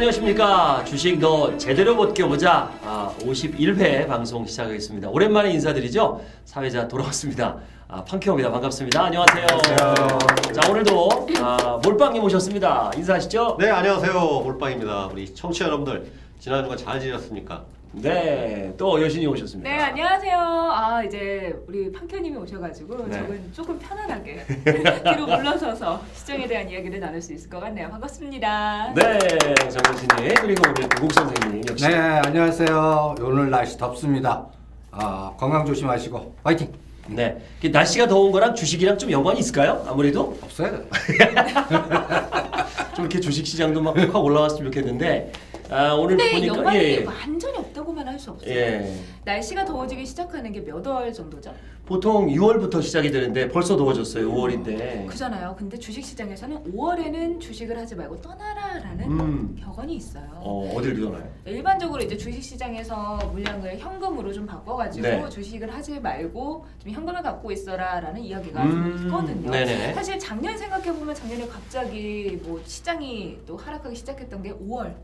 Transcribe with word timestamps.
안녕하십니까. 0.00 0.82
주식 0.86 1.18
너 1.18 1.54
제대로 1.58 1.94
못 1.94 2.14
껴보자. 2.14 2.72
아, 2.82 3.14
51회 3.20 4.08
방송 4.08 4.46
시작하겠습니다. 4.46 5.10
오랜만에 5.10 5.50
인사드리죠. 5.52 6.22
사회자 6.46 6.88
돌아왔습니다. 6.88 7.58
아, 7.86 8.02
팡키입니다 8.04 8.50
반갑습니다. 8.50 9.04
안녕하세요. 9.04 9.46
안녕하세요. 9.46 10.52
자, 10.54 10.70
오늘도 10.70 11.26
아, 11.42 11.80
몰빵님 11.84 12.24
오셨습니다. 12.24 12.92
인사하시죠? 12.96 13.58
네 13.60 13.68
안녕하세요 13.68 14.14
몰빵입니다 14.14 15.08
우리 15.12 15.34
청취자 15.34 15.66
여러분들 15.66 16.10
지난 16.38 16.62
주간 16.62 16.78
잘 16.78 16.98
지냈습니까? 16.98 17.62
네, 17.92 18.72
또 18.78 19.02
여신이 19.02 19.26
오셨습니다. 19.26 19.68
네 19.68 19.76
안녕하세요. 19.82 20.38
아 20.38 21.02
이제 21.02 21.52
우리 21.66 21.90
팡캐님이 21.90 22.36
오셔가지고 22.36 23.08
네. 23.08 23.16
저는 23.16 23.50
조금 23.52 23.76
편안하게 23.80 24.44
뒤로 25.12 25.26
물러서서 25.26 26.00
시장에 26.14 26.46
대한 26.46 26.70
이야기를 26.70 27.00
나눌 27.00 27.20
수 27.20 27.32
있을 27.32 27.50
것 27.50 27.58
같네요. 27.58 27.90
반갑습니다. 27.90 28.92
네, 28.94 29.18
정여신님 29.68 30.34
그리고 30.40 30.62
우리 30.70 30.88
구국 30.88 31.12
선생님 31.12 31.62
역시. 31.68 31.88
네, 31.88 31.94
안녕하세요. 31.96 33.16
오늘 33.22 33.50
날씨 33.50 33.76
덥습니다. 33.76 34.46
아, 34.92 35.32
건강 35.36 35.66
조심하시고 35.66 36.36
화이팅. 36.44 36.72
네, 37.08 37.38
그 37.60 37.66
날씨가 37.66 38.06
더운 38.06 38.30
거랑 38.30 38.54
주식이랑 38.54 38.98
좀 38.98 39.10
연관이 39.10 39.40
있을까요? 39.40 39.84
아무래도 39.88 40.38
없어요. 40.42 40.84
좀 42.94 43.04
이렇게 43.06 43.18
주식 43.18 43.44
시장도 43.46 43.82
막 43.82 43.96
확 43.96 44.24
올라왔으면 44.24 44.70
좋겠는데 44.70 45.32
아, 45.70 45.92
오늘 45.94 46.16
근데 46.16 46.32
보니까 46.32 46.56
연관이 46.56 46.78
예, 46.78 46.82
예. 47.00 47.04
완전히 47.04 47.58
없다고만 47.58 48.06
할 48.08 48.18
수 48.18 48.30
없어요. 48.32 48.50
예. 48.54 48.94
날씨가 49.24 49.64
더워지기 49.64 50.04
시작하는 50.04 50.52
게 50.52 50.60
몇 50.60 50.84
월 50.86 51.12
정도죠? 51.12 51.54
보통 51.86 52.28
6월부터 52.28 52.82
시작이 52.82 53.10
되는데 53.10 53.48
벌써 53.48 53.76
더워졌어요. 53.76 54.30
5월인데. 54.32 55.06
그잖아요. 55.06 55.54
근데 55.58 55.76
주식 55.78 56.04
시장에서는 56.04 56.72
5월에는 56.72 57.40
주식을 57.40 57.76
하지 57.78 57.94
말고 57.96 58.20
떠나라라는 58.20 59.10
음. 59.10 59.56
격언이 59.58 59.94
있어요. 59.96 60.28
어, 60.36 60.72
어딜 60.76 60.94
들어나요? 60.94 61.28
일반적으로 61.46 62.00
이제 62.02 62.16
주식 62.16 62.42
시장에서 62.42 63.16
물량을 63.32 63.78
현금으로 63.78 64.32
좀 64.32 64.46
바꿔가지고 64.46 65.02
네. 65.06 65.28
주식을 65.28 65.72
하지 65.74 65.98
말고 65.98 66.64
좀 66.82 66.92
현금을 66.92 67.22
갖고 67.22 67.50
있어라라는 67.50 68.20
이야기가 68.22 68.62
음, 68.64 68.70
좀 68.70 69.06
있거든요. 69.06 69.50
네네. 69.50 69.94
사실 69.94 70.18
작년 70.18 70.56
생각해 70.56 70.92
보면 70.92 71.14
작년에 71.14 71.46
갑자기 71.48 72.38
뭐 72.44 72.60
시장이 72.64 73.38
또 73.46 73.56
하락하기 73.56 73.96
시작했던 73.96 74.42
게 74.42 74.52
5월 74.52 74.94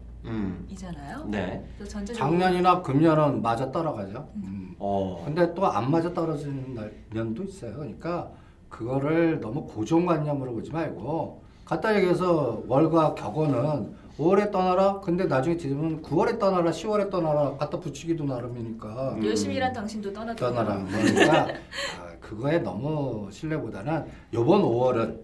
이잖아요. 0.70 1.22
음. 1.26 1.30
네. 1.30 1.64
그래서 1.76 1.92
전체적으로 1.92 2.30
작년이나 2.38 2.82
금년은 2.82 3.42
맞아 3.42 3.70
떨어가죠. 3.70 4.28
음. 4.36 4.74
어. 4.78 5.22
근데 5.24 5.52
또 5.54 5.64
안 5.66 5.90
맞아 5.90 6.12
떨어지는 6.12 6.74
날, 6.74 6.92
년도 7.12 7.44
있어요. 7.44 7.74
그러니까 7.74 8.30
그거를 8.68 9.40
너무 9.40 9.66
고정관념으로 9.66 10.52
보지 10.52 10.70
말고 10.72 11.42
갖다 11.64 11.96
얘기해서 11.96 12.62
월과 12.66 13.14
격언은 13.14 14.06
5월에 14.18 14.50
떠나라. 14.50 15.00
근데 15.00 15.24
나중에 15.26 15.56
뒤집으면 15.56 16.00
9월에 16.02 16.38
떠나라, 16.38 16.70
10월에 16.70 17.10
떠나라. 17.10 17.56
갖다 17.56 17.78
붙이기도 17.78 18.24
나름이니까 18.24 19.14
음. 19.14 19.24
열심히 19.26 19.56
일한 19.56 19.72
당신도 19.72 20.12
떠났다. 20.12 20.36
떠나라. 20.48 20.82
그러니까 20.84 21.42
아, 22.00 22.18
그거에 22.20 22.58
너무 22.60 23.28
신뢰보다는 23.30 24.04
요번 24.34 24.62
5월은 24.62 25.20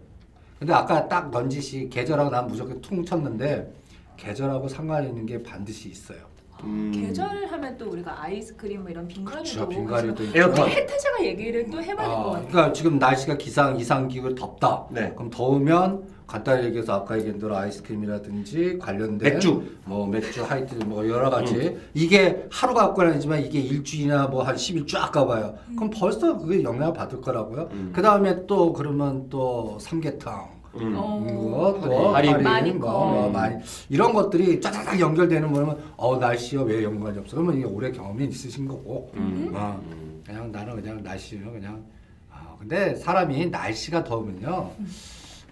근데 0.59 0.72
아까 0.75 1.09
딱 1.09 1.31
넌지시 1.31 1.88
계절하고 1.88 2.31
난 2.31 2.47
무조건 2.47 2.81
퉁 2.81 3.05
쳤는데 3.05 3.72
계절하고 4.17 4.69
상관 4.69 5.06
있는 5.06 5.27
게 5.27 5.43
반드시 5.43 5.89
있어요. 5.89 6.19
음. 6.65 6.93
계절 6.95 7.27
하면 7.47 7.77
또 7.77 7.91
우리가 7.91 8.23
아이스크림 8.23 8.83
뭐 8.83 8.91
이런 8.91 9.09
빙가리도. 9.09 9.69
빙가리도 9.69 10.25
있고. 10.25 10.39
에어컨. 10.39 10.69
혜태제가 10.69 11.25
얘기를 11.25 11.69
또 11.71 11.83
해봐야 11.83 12.06
될 12.06 12.17
것 12.17 12.21
아, 12.21 12.31
같아요. 12.34 12.49
그러니까 12.49 12.73
지금 12.73 12.99
날씨가 12.99 13.37
기상 13.37 13.81
이상 13.81 14.06
기후 14.06 14.33
덥다. 14.34 14.87
네. 14.91 15.12
그럼 15.17 15.28
더우면 15.31 16.12
간단히 16.28 16.67
얘기해서 16.67 16.95
아까 16.95 17.19
얘기한 17.19 17.39
대로 17.41 17.56
아이스크림이라든지 17.56 18.78
관련된 18.78 19.33
맥주. 19.33 19.62
뭐 19.84 20.06
맥주 20.06 20.44
하이트 20.44 20.77
뭐 20.84 21.06
여러 21.09 21.31
가지 21.31 21.77
이게 21.94 22.47
하루 22.50 22.75
갖고 22.75 23.03
아니지만 23.03 23.43
이게 23.44 23.59
일주일이나 23.59 24.29
뭐 24.29 24.43
한 24.44 24.55
10일 24.55 24.87
쫙 24.87 25.11
가봐요. 25.11 25.56
그럼 25.77 25.91
벌써 25.91 26.39
그게 26.39 26.62
영향을 26.62 26.93
받을 26.94 27.21
거라고요. 27.21 27.69
음. 27.73 27.91
그 27.93 28.00
다음에 28.03 28.47
또 28.47 28.73
그러면 28.73 29.29
또 29.29 29.79
삼계탕 29.81 30.62
음. 30.77 30.94
어. 30.97 32.12
할인. 32.15 32.33
할인, 32.33 32.43
마니커. 32.43 32.78
뭐, 32.78 33.10
뭐 33.12 33.31
많이 33.31 33.62
이런 33.88 34.12
것들이 34.12 34.60
쫙쫙 34.60 34.99
연결되는 34.99 35.53
거면 35.53 35.93
어 35.97 36.16
날씨와 36.16 36.65
왜 36.65 36.83
연관이 36.83 37.19
없어? 37.19 37.37
그러면 37.37 37.56
이게 37.56 37.65
오래 37.65 37.91
경험이 37.91 38.27
있으신 38.27 38.66
거고 38.66 39.11
음. 39.15 39.50
어, 39.55 39.81
그냥 40.27 40.50
나는 40.50 40.81
그냥 40.81 41.03
날씨는 41.03 41.53
그냥 41.53 41.84
아 42.31 42.56
근데 42.59 42.94
사람이 42.94 43.47
날씨가 43.50 44.05
더우면요 44.05 44.72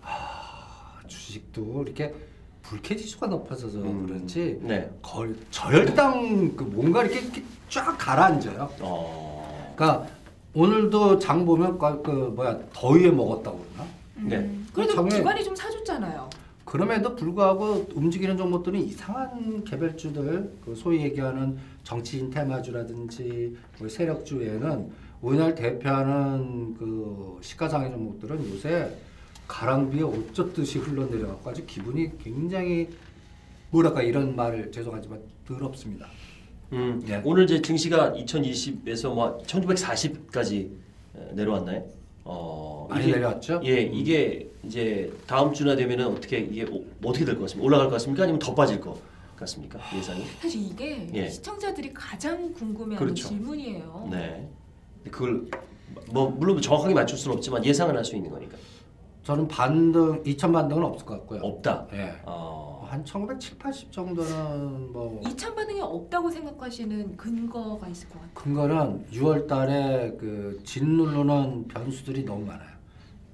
아 0.03 1.01
주식도 1.07 1.85
이렇게 1.87 2.15
불쾌지수가 2.63 3.27
높아져서 3.27 3.79
음. 3.79 4.07
그런지 4.07 4.59
네. 4.63 4.89
걸, 5.03 5.37
저혈당 5.51 6.57
그 6.57 6.63
뭔가 6.63 7.03
이렇게, 7.03 7.21
이렇게 7.21 7.43
쫙 7.69 7.97
가라앉아요. 7.99 8.71
어. 8.81 9.75
그러니까 9.77 10.07
오늘도 10.55 11.19
장 11.19 11.45
보면 11.45 11.79
그, 11.79 12.03
그 12.03 12.11
뭐야 12.11 12.59
더위에 12.73 13.11
먹었다고 13.11 13.65
그러나? 13.73 13.91
네. 14.17 14.60
음. 14.71 14.73
그래도 14.75 14.95
정말- 14.95 15.19
기관이 15.19 15.45
좀 15.45 15.55
사줬잖아요. 15.55 16.31
그럼에도 16.65 17.17
불구하고 17.17 17.89
움직이는 17.95 18.37
종목들은 18.37 18.79
이상한 18.81 19.65
개별주들, 19.65 20.53
그 20.65 20.75
소위 20.77 21.01
얘기하는 21.03 21.59
정치인 21.83 22.31
테마주라든지 22.31 23.57
뭐 23.79 23.89
세력주 23.89 24.37
외에는 24.39 24.91
오늘 25.23 25.55
대표하는 25.55 26.75
그 26.75 27.39
시가상의 27.43 27.91
종목들은 27.91 28.51
요새 28.53 28.95
가랑비에 29.49 30.03
어쩌듯이 30.03 30.79
흘러내려갖고 30.79 31.51
아주 31.51 31.67
기분이 31.67 32.17
굉장히 32.23 32.89
뭐랄까 33.71 34.03
이런 34.03 34.37
말을 34.37 34.71
죄송하지만 34.71 35.21
더럽습니다. 35.49 36.07
음. 36.73 37.03
네. 37.05 37.21
오늘 37.25 37.45
이제 37.45 37.61
증시가 37.61 38.13
2020에서 38.13 39.13
뭐 39.13 39.39
1940까지 39.45 40.71
내려왔나요? 41.33 41.85
어. 42.25 42.87
많이 42.89 43.05
이게- 43.05 43.15
내려왔죠? 43.15 43.61
예, 43.65 43.81
이게 43.81 44.49
이제 44.65 45.13
다음 45.27 45.53
주나 45.53 45.75
되면은 45.77 46.07
어떻게 46.07 46.39
이게 46.39 46.65
오- 46.65 46.85
어떻게 47.05 47.25
될 47.25 47.35
것 47.37 47.43
같습니까? 47.43 47.67
올라갈 47.67 47.87
것 47.87 47.93
같습니까? 47.95 48.25
아니면 48.25 48.39
더 48.39 48.55
빠질 48.55 48.81
것 48.81 48.99
같습니까? 49.37 49.79
예상이? 49.97 50.25
사실 50.41 50.61
이게 50.63 51.09
예. 51.15 51.29
시청자들이 51.29 51.93
가장 51.95 52.53
궁금해하는 52.53 52.97
그렇죠. 52.97 53.29
질문이에요. 53.29 54.09
네. 54.11 54.49
근데 55.03 55.11
그걸 55.11 55.47
뭐 56.13 56.29
물론 56.31 56.61
정확하게 56.61 56.95
맞출 56.95 57.17
수는 57.19 57.37
없지만 57.37 57.65
예상은 57.65 57.97
할 57.97 58.05
수 58.05 58.17
있는 58.17 58.31
거니까. 58.31 58.57
저는 59.23 59.49
반등, 59.49 60.23
2천 60.25 60.53
반등은 60.53 60.83
없을 60.83 61.07
것 61.07 61.15
같고요. 61.21 61.41
없다. 61.43 61.87
예. 61.93 62.15
어. 62.25 62.87
한 62.91 63.05
1970, 63.05 63.59
80 63.59 63.93
정도는 63.93 64.93
뭐 64.93 65.21
2차 65.25 65.55
반응이 65.55 65.81
없다고 65.81 66.29
생각하시는 66.31 67.17
근거가 67.17 67.87
있을 67.89 68.09
것 68.09 68.15
같아요. 68.15 68.35
근거는 68.35 69.07
6월 69.13 69.47
달에 69.47 70.17
그 70.19 70.61
짓누르는 70.65 71.69
변수들이 71.69 72.25
너무 72.25 72.45
많아요. 72.47 72.71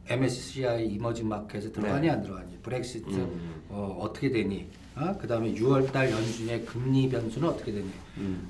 MSCI 0.09 0.87
이머징 0.89 1.28
마켓에 1.28 1.71
들어가니 1.72 2.06
네. 2.06 2.11
안 2.12 2.22
들어가니, 2.22 2.59
브렉시트 2.62 3.09
음. 3.11 3.62
어, 3.69 3.99
어떻게 4.00 4.31
되니, 4.31 4.67
어? 4.97 5.15
그 5.21 5.27
다음에 5.27 5.53
6월 5.55 5.91
달 5.93 6.11
연준의 6.11 6.65
금리 6.65 7.09
변수는 7.09 7.49
어떻게 7.49 7.72
되니. 7.72 7.87
음. 8.19 8.48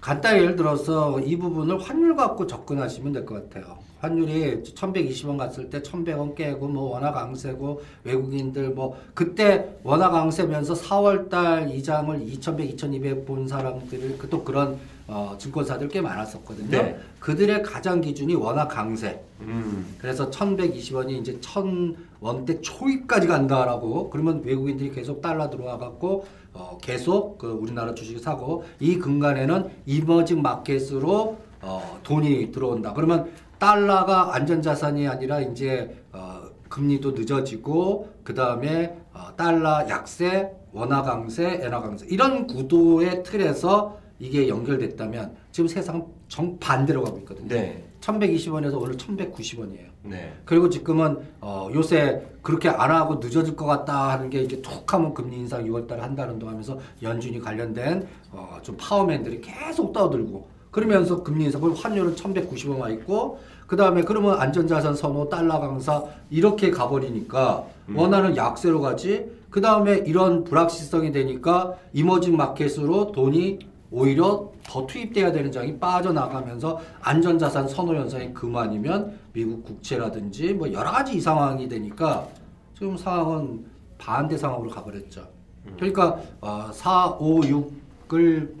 간단히 0.00 0.42
예를 0.42 0.56
들어서 0.56 1.18
이 1.20 1.36
부분을 1.36 1.80
환율 1.80 2.14
갖고 2.14 2.46
접근하시면 2.46 3.12
될 3.12 3.24
것 3.24 3.48
같아요. 3.50 3.78
환율이 4.00 4.62
1120원 4.64 5.38
갔을 5.38 5.70
때 5.70 5.80
1100원 5.80 6.34
깨고 6.34 6.68
뭐 6.68 6.90
원화 6.92 7.10
강세고 7.10 7.80
외국인들 8.04 8.70
뭐 8.70 9.00
그때 9.14 9.66
원화 9.82 10.10
강세면서 10.10 10.74
4월 10.74 11.30
달 11.30 11.70
이장을 11.70 12.20
2100, 12.20 12.68
2200 12.74 13.24
본 13.24 13.48
사람들을 13.48 14.18
그또 14.18 14.44
그런 14.44 14.78
어, 15.06 15.36
증권사들 15.38 15.88
꽤 15.88 16.00
많았었거든요. 16.00 16.70
네. 16.70 16.98
그들의 17.20 17.62
가장 17.62 18.00
기준이 18.00 18.34
원화 18.34 18.66
강세. 18.66 19.22
음. 19.40 19.96
그래서 19.98 20.30
1120원이 20.30 21.20
이제 21.20 21.38
1000원대 21.40 22.60
초입까지 22.62 23.26
간다라고 23.26 24.08
그러면 24.08 24.42
외국인들이 24.44 24.92
계속 24.92 25.20
달러 25.20 25.50
들어와 25.50 25.76
갖고 25.76 26.26
어, 26.54 26.78
계속 26.80 27.36
그 27.36 27.48
우리나라 27.48 27.94
주식 27.94 28.18
사고 28.18 28.64
이 28.80 28.98
근간에는 28.98 29.68
이머징 29.84 30.40
마켓으로 30.40 31.38
어, 31.60 32.00
돈이 32.02 32.52
들어온다. 32.52 32.92
그러면 32.94 33.30
달러가 33.58 34.34
안전자산이 34.34 35.06
아니라 35.06 35.40
이제 35.40 36.02
어, 36.12 36.42
금리도 36.68 37.12
늦어지고 37.12 38.08
그 38.24 38.34
다음에 38.34 38.96
어, 39.12 39.36
달러 39.36 39.86
약세, 39.88 40.50
원화 40.72 41.02
강세, 41.02 41.60
엔화 41.62 41.80
강세 41.80 42.06
이런 42.08 42.46
구도의 42.46 43.22
틀에서 43.22 44.03
이게 44.18 44.48
연결됐다면 44.48 45.36
지금 45.52 45.68
세상은 45.68 46.04
정반대로 46.28 47.02
가고 47.02 47.18
있거든요. 47.18 47.48
네. 47.48 47.84
1120원에서 48.00 48.80
오늘 48.80 48.96
1190원이에요. 48.96 49.86
네. 50.02 50.34
그리고 50.44 50.68
지금은 50.68 51.18
어, 51.40 51.68
요새 51.72 52.22
그렇게 52.42 52.68
안 52.68 52.90
하고 52.90 53.16
늦어질 53.16 53.56
것 53.56 53.64
같다 53.64 54.10
하는 54.10 54.28
게 54.28 54.42
이제 54.42 54.60
툭 54.60 54.92
하면 54.92 55.14
금리 55.14 55.36
인상 55.36 55.64
6월 55.64 55.86
달에 55.86 56.02
한다는 56.02 56.38
동 56.38 56.50
하면서 56.50 56.78
연준이 57.02 57.40
관련된 57.40 58.06
어, 58.30 58.58
좀 58.62 58.76
파워맨들이 58.78 59.40
계속 59.40 59.92
떠들고 59.92 60.46
그러면서 60.70 61.22
금리 61.22 61.44
인상 61.44 61.60
그리고 61.60 61.76
환율은 61.76 62.14
1190원 62.14 62.78
와 62.78 62.90
있고 62.90 63.40
그 63.66 63.76
다음에 63.76 64.02
그러면 64.02 64.38
안전자산 64.38 64.94
선호 64.94 65.28
달러 65.28 65.58
강사 65.58 66.04
이렇게 66.28 66.70
가버리니까 66.70 67.64
원하는 67.94 68.36
약세로 68.36 68.80
가지 68.80 69.24
그 69.48 69.60
다음에 69.60 69.98
이런 69.98 70.44
불확실성이 70.44 71.12
되니까 71.12 71.74
이머징 71.92 72.36
마켓으로 72.36 73.12
돈이 73.12 73.60
오히려 73.90 74.50
더 74.64 74.86
투입돼야 74.86 75.30
되는 75.30 75.52
장이 75.52 75.78
빠져나가면서 75.78 76.80
안전자산 77.00 77.68
선호 77.68 77.94
현상이 77.94 78.32
금아니면 78.32 79.18
미국 79.32 79.64
국채라든지 79.64 80.54
뭐 80.54 80.72
여러 80.72 80.90
가지 80.90 81.14
이 81.16 81.20
상황이 81.20 81.68
되니까 81.68 82.26
지금 82.74 82.96
상황은 82.96 83.66
반대 83.98 84.36
상황으로 84.36 84.70
가버렸죠. 84.70 85.26
그러니까 85.76 86.20
어, 86.40 86.70
4, 86.72 87.16
5, 87.18 87.40
6을 88.08 88.52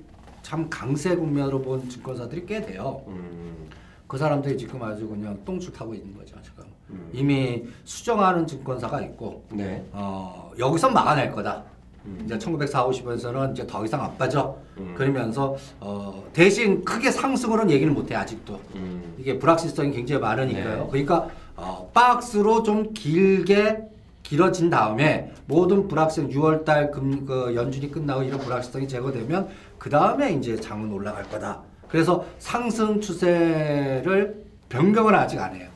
참 0.42 0.68
강세 0.70 1.16
국면으로 1.16 1.60
본 1.62 1.88
증권사들이 1.88 2.46
꽤 2.46 2.60
돼요. 2.60 3.02
음. 3.08 3.68
그 4.06 4.18
사람들이 4.18 4.56
지금 4.56 4.82
아주 4.82 5.08
그냥 5.08 5.38
똥줄 5.44 5.72
타고 5.72 5.94
있는 5.94 6.14
거죠 6.16 6.36
지금. 6.42 6.64
음. 6.90 7.10
이미 7.12 7.64
수정하는 7.84 8.46
증권사가 8.46 9.00
있고 9.02 9.44
네. 9.50 9.84
어, 9.92 10.52
여기서 10.58 10.90
막아낼 10.90 11.32
거다. 11.32 11.64
음. 12.06 12.22
이제 12.24 12.36
1940원에서는 12.38 13.52
이제 13.52 13.66
더 13.66 13.84
이상 13.84 14.02
안 14.02 14.16
빠져. 14.16 14.56
음. 14.78 14.94
그러면서 14.96 15.56
어, 15.80 16.24
대신 16.32 16.84
크게 16.84 17.10
상승으로는 17.10 17.70
얘기를 17.70 17.92
못해 17.92 18.14
아직도. 18.14 18.60
음. 18.74 19.14
이게 19.18 19.38
불확실성이 19.38 19.92
굉장히 19.92 20.20
많으니까요. 20.20 20.84
네. 20.84 20.88
그러니까 20.90 21.28
어, 21.56 21.90
박스로 21.94 22.62
좀 22.62 22.92
길게 22.92 23.78
길어진 24.22 24.70
다음에 24.70 25.32
모든 25.46 25.86
불확실성 25.86 26.30
6월달 26.30 26.90
금, 26.90 27.26
그 27.26 27.54
연준이 27.54 27.90
끝나고 27.90 28.22
이런 28.22 28.38
불확실성이 28.40 28.88
제거되면 28.88 29.48
그 29.78 29.90
다음에 29.90 30.32
이제 30.32 30.56
장은 30.56 30.90
올라갈 30.90 31.28
거다. 31.28 31.60
그래서 31.88 32.24
상승 32.38 33.00
추세를 33.00 34.44
변경을 34.68 35.14
아직 35.14 35.38
안 35.38 35.54
해요. 35.54 35.68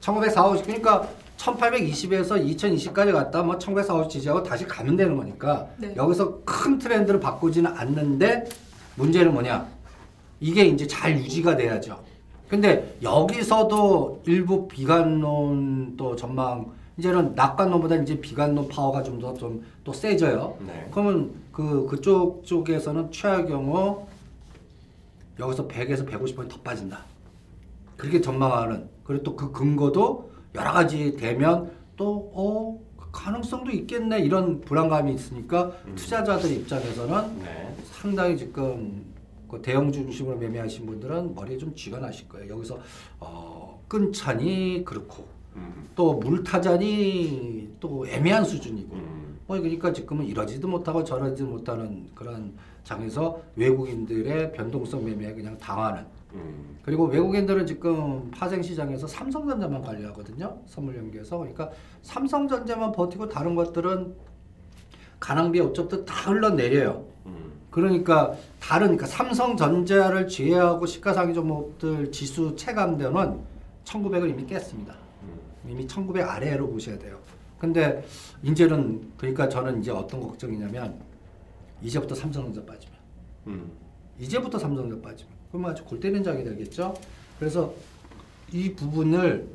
1940 0.00 0.64
그러니까 0.64 1.06
1820에서 1.40 2.32
2020까지 2.56 3.12
갔다 3.12 3.42
뭐 3.42 3.58
1940 3.58 4.10
지지하고 4.10 4.42
다시 4.42 4.66
가면 4.66 4.96
되는 4.96 5.16
거니까 5.16 5.66
네. 5.78 5.94
여기서 5.96 6.40
큰 6.44 6.78
트렌드를 6.78 7.18
바꾸지는 7.18 7.70
않는데 7.72 8.44
문제는 8.96 9.32
뭐냐? 9.32 9.66
이게 10.40 10.64
이제 10.66 10.86
잘 10.86 11.16
유지가 11.18 11.56
돼야죠. 11.56 11.98
근데 12.48 12.96
여기서도 13.02 14.22
일부 14.26 14.68
비관론 14.68 15.96
또 15.96 16.14
전망 16.16 16.66
이제는 16.98 17.34
낙관론보다 17.34 17.96
이제 17.96 18.20
비관론 18.20 18.68
파워가 18.68 19.02
좀 19.02 19.20
더 19.20 19.32
좀 19.34 19.62
또 19.84 19.92
세져요. 19.92 20.58
네. 20.66 20.88
그러면 20.90 21.30
그 21.52 21.86
그쪽 21.86 22.44
쪽에서는 22.44 23.10
최악의 23.10 23.48
경우 23.48 24.06
여기서 25.38 25.66
100에서 25.68 26.06
150원 26.06 26.48
더 26.50 26.58
빠진다. 26.60 27.04
그렇게 27.96 28.20
전망하는 28.20 28.88
그리고 29.04 29.22
또 29.22 29.36
그 29.36 29.52
근거도 29.52 30.29
여러 30.54 30.72
가지 30.72 31.16
되면 31.16 31.70
또 31.96 32.30
어, 32.34 32.80
가능성도 33.12 33.70
있겠네 33.70 34.20
이런 34.20 34.60
불안감이 34.60 35.14
있으니까 35.14 35.72
음. 35.86 35.94
투자자들 35.94 36.50
입장에서는 36.52 37.38
네. 37.40 37.76
상당히 37.84 38.36
지금 38.36 39.04
그 39.48 39.60
대형 39.60 39.90
중심으로 39.90 40.36
매매하신 40.38 40.86
분들은 40.86 41.34
머리에 41.34 41.58
좀 41.58 41.74
쥐가 41.74 41.98
나실 41.98 42.28
거예요. 42.28 42.54
여기서 42.54 42.78
어, 43.18 43.82
끈차니 43.88 44.84
그렇고 44.84 45.26
음. 45.56 45.88
또 45.96 46.14
물타잔이 46.14 47.76
또 47.80 48.06
애매한 48.06 48.44
수준이고 48.44 48.94
음. 48.94 49.38
뭐 49.46 49.58
그러니까 49.58 49.92
지금은 49.92 50.24
이러지도 50.26 50.68
못하고 50.68 51.02
저러지도 51.02 51.48
못하는 51.48 52.08
그런 52.14 52.54
장에서 52.84 53.42
외국인들의 53.56 54.52
변동성 54.52 55.04
매매에 55.04 55.34
그냥 55.34 55.58
당하는 55.58 56.06
음. 56.34 56.78
그리고 56.82 57.04
외국인들은 57.06 57.66
지금 57.66 58.30
파생 58.30 58.62
시장에서 58.62 59.06
삼성전자만 59.06 59.82
관리하거든요 59.82 60.58
선물 60.66 60.96
연계에서 60.96 61.38
그러니까 61.38 61.70
삼성전자만 62.02 62.92
버티고 62.92 63.28
다른 63.28 63.54
것들은 63.54 64.14
가랑비에 65.18 65.62
어쩌다 65.62 66.04
다 66.04 66.30
흘러내려요 66.30 67.04
음. 67.26 67.52
그러니까 67.70 68.34
다른 68.58 68.88
그러니까 68.88 69.06
삼성전자를 69.06 70.28
제외하고 70.28 70.86
시가상위 70.86 71.34
종목들 71.34 72.10
지수 72.10 72.54
체감되는 72.56 73.40
1900을 73.84 74.30
이미 74.30 74.46
깼습니다. 74.46 74.94
음. 75.22 75.38
이미 75.68 75.86
1900 75.86 76.28
아래로 76.28 76.68
보셔야 76.70 76.98
돼요. 76.98 77.18
근데 77.58 78.04
이제는 78.42 79.12
그러니까 79.16 79.48
저는 79.48 79.80
이제 79.80 79.90
어떤 79.90 80.20
걱정이냐면 80.20 80.98
이제부터 81.82 82.14
삼성전자 82.14 82.64
빠지면 82.64 82.96
음. 83.48 83.70
이제부터 84.18 84.58
삼성전자 84.58 85.00
빠지면 85.08 85.32
그러면 85.50 85.70
아주 85.72 85.84
골 85.84 86.00
때리는 86.00 86.22
장이 86.22 86.44
되겠죠. 86.44 86.94
그래서 87.38 87.74
이 88.52 88.72
부분을 88.74 89.48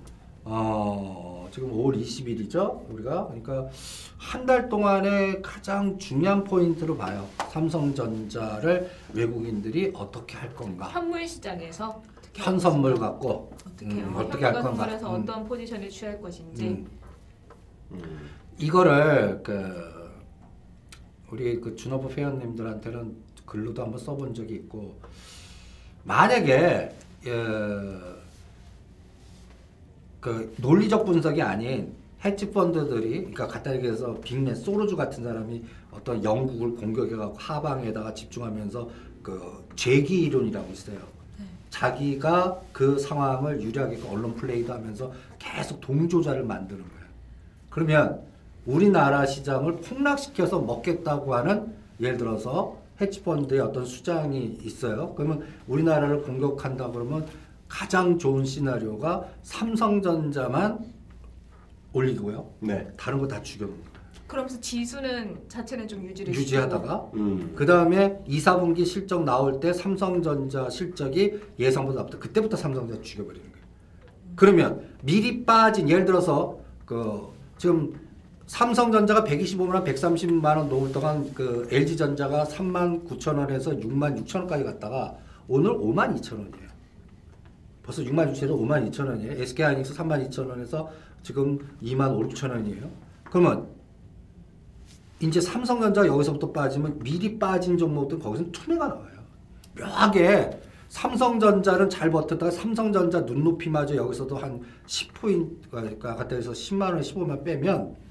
어, 0.44 1.48
지금 1.52 1.72
5월 1.72 2.00
20일이죠. 2.02 2.90
우리가 2.92 3.28
그러니까 3.28 3.70
한 4.18 4.46
달 4.46 4.70
동안의 4.70 5.42
가장 5.42 5.98
중요한 5.98 6.44
포인트로 6.44 6.98
봐요. 6.98 7.28
삼성전자를 7.50 8.90
외국인들이 9.14 9.92
어떻게 9.96 10.36
할 10.38 10.54
건가? 10.54 10.88
현물 10.90 11.28
시장에서 11.28 12.02
어떻게 12.20 12.42
현 12.44 12.60
선물 12.60 12.96
갖고 12.96 13.52
어떻게 13.66 13.86
음, 13.86 14.00
음, 14.10 14.16
어떻게 14.16 14.44
할 14.46 14.54
건가? 14.54 14.70
선물에서 14.76 15.16
음. 15.16 15.22
어떤 15.22 15.46
포지션을 15.48 15.90
취할 15.90 16.22
것인지 16.22 16.68
음. 16.68 16.88
음. 17.94 18.30
이거를 18.60 19.42
그 19.44 20.12
우리 21.32 21.60
그 21.60 21.76
준호부 21.76 22.12
회원님들한테는 22.12 23.16
글로도 23.46 23.82
한번 23.84 24.00
써본 24.00 24.34
적이 24.34 24.56
있고 24.56 24.96
만약에 26.06 26.96
어, 27.28 28.16
그 30.22 30.56
논리적 30.58 31.06
분석이 31.06 31.42
아닌 31.42 31.94
헤지 32.24 32.52
펀드들이 32.52 33.18
그러니까 33.18 33.48
갖다 33.48 33.76
얘기해서 33.76 34.20
빅맨 34.22 34.56
소로주 34.56 34.96
같은 34.96 35.24
사람이 35.24 35.64
어떤 35.92 36.24
영국을 36.24 36.76
공격해갖고 36.76 37.38
하방에다가 37.38 38.14
집중하면서 38.14 38.90
그 39.22 39.66
재기 39.76 40.24
이론이라고 40.24 40.72
있어요. 40.72 41.00
자기가 41.70 42.62
그 42.72 42.98
상황을 42.98 43.62
유리하게 43.62 44.00
언론 44.10 44.34
플레이도 44.36 44.74
하면서 44.74 45.12
계속 45.40 45.82
동조자를 45.82 46.44
만드는 46.44 46.82
거예요. 46.82 47.06
그러면 47.70 48.22
우리나라 48.66 49.26
시장을 49.26 49.78
폭락시켜서 49.82 50.60
먹겠다고 50.62 51.36
하는 51.36 51.74
예를 52.00 52.18
들어서 52.18 52.78
헤지펀드의 53.02 53.60
어떤 53.62 53.86
수장이 53.86 54.58
있어요. 54.64 55.14
그러면 55.16 55.44
우리나라를 55.68 56.22
공격한다 56.24 56.92
그러면 56.92 57.26
가장 57.68 58.18
좋은 58.18 58.46
시나리오가 58.46 59.26
삼성전자만 59.44 60.80
올리고요. 61.94 62.50
네. 62.60 62.88
다른 62.98 63.20
거 63.20 63.28
다 63.28 63.42
죽여놓는 63.42 63.78
거예요. 63.82 63.96
그러면서 64.28 64.60
지수는 64.60 65.38
자체는 65.48 65.88
좀 65.88 66.04
유지를 66.04 66.34
유지하다가 66.34 67.12
음. 67.14 67.54
그 67.56 67.66
다음에 67.66 68.20
2, 68.26 68.40
4분기 68.40 68.86
실적 68.86 69.24
나올 69.24 69.60
때 69.60 69.72
삼성전자 69.72 70.70
실적이 70.70 71.40
예상보다 71.60 72.00
나쁘다. 72.02 72.18
그때부터 72.20 72.58
삼성전자 72.58 73.02
죽여버리는 73.02 73.52
거예요. 73.52 73.66
그러면 74.36 74.82
미리 75.04 75.46
빠진 75.46 75.88
예를 75.88 76.06
들어서 76.06 76.58
그 76.86 77.28
지금 77.58 77.94
삼성전자가 78.48 79.24
125만 79.24 79.74
원, 79.74 79.84
130만 79.84 80.58
원 80.58 80.70
넘을 80.70 80.92
동안 80.92 81.34
그 81.34 81.68
LG전자가 81.72 82.46
3만 82.46 83.08
9천 83.08 83.38
원에서 83.38 83.72
6만 83.72 84.24
6천 84.24 84.40
원까지 84.40 84.64
갔다가 84.64 85.16
오늘 85.48 85.72
5만 85.72 86.20
2천 86.20 86.34
원이에요. 86.34 86.70
벌써 87.84 88.02
6만 88.04 88.32
6천 88.34 88.50
원, 88.50 88.60
5만 88.60 88.92
2천 88.92 89.08
원이에요. 89.08 89.32
SK하이닉스 89.42 89.96
3만 89.96 90.30
2천 90.30 90.48
원에서 90.48 90.92
지금 91.24 91.58
2만 91.82 92.16
5, 92.16 92.28
6천 92.30 92.52
원이에요. 92.52 92.90
그러면 93.26 93.68
이제 95.20 95.42
삼성전자 95.42 96.06
여기서부터 96.06 96.52
빠지면 96.52 97.00
미리 97.00 97.40
빠진 97.40 97.78
종목들은 97.78 98.22
거기서 98.22 98.52
투매가 98.52 98.88
나와요. 98.88 99.16
묘하게 99.78 100.52
삼성전자는 100.90 101.90
잘 101.90 102.12
버텼다가 102.12 102.52
삼성전자 102.52 103.22
눈높이마저 103.22 103.96
여기서도 103.96 104.38
한 104.38 104.62
10포인트가 104.86 106.00
갖다 106.00 106.36
해서 106.36 106.52
10만 106.52 106.94
원, 106.94 107.02
15만 107.02 107.44
빼면 107.44 108.05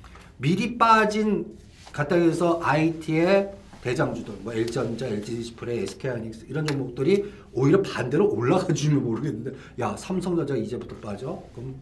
미리 0.45 0.77
빠진 0.77 1.57
갖다 1.91 2.17
해서 2.17 2.61
IT의 2.63 3.51
대장주들, 3.81 4.35
뭐 4.43 4.53
LG전자, 4.53 5.07
LG디스플레이, 5.07 5.85
SK하이닉스 5.85 6.47
이런 6.51 6.67
종목들이 6.67 7.33
오히려 7.55 7.81
반대로 7.81 8.31
올라가 8.31 8.71
주면 8.75 9.03
모르겠는데 9.05 9.53
야 9.81 9.97
삼성전자 9.97 10.55
이제부터 10.55 10.97
빠져? 10.97 11.43
그럼 11.55 11.75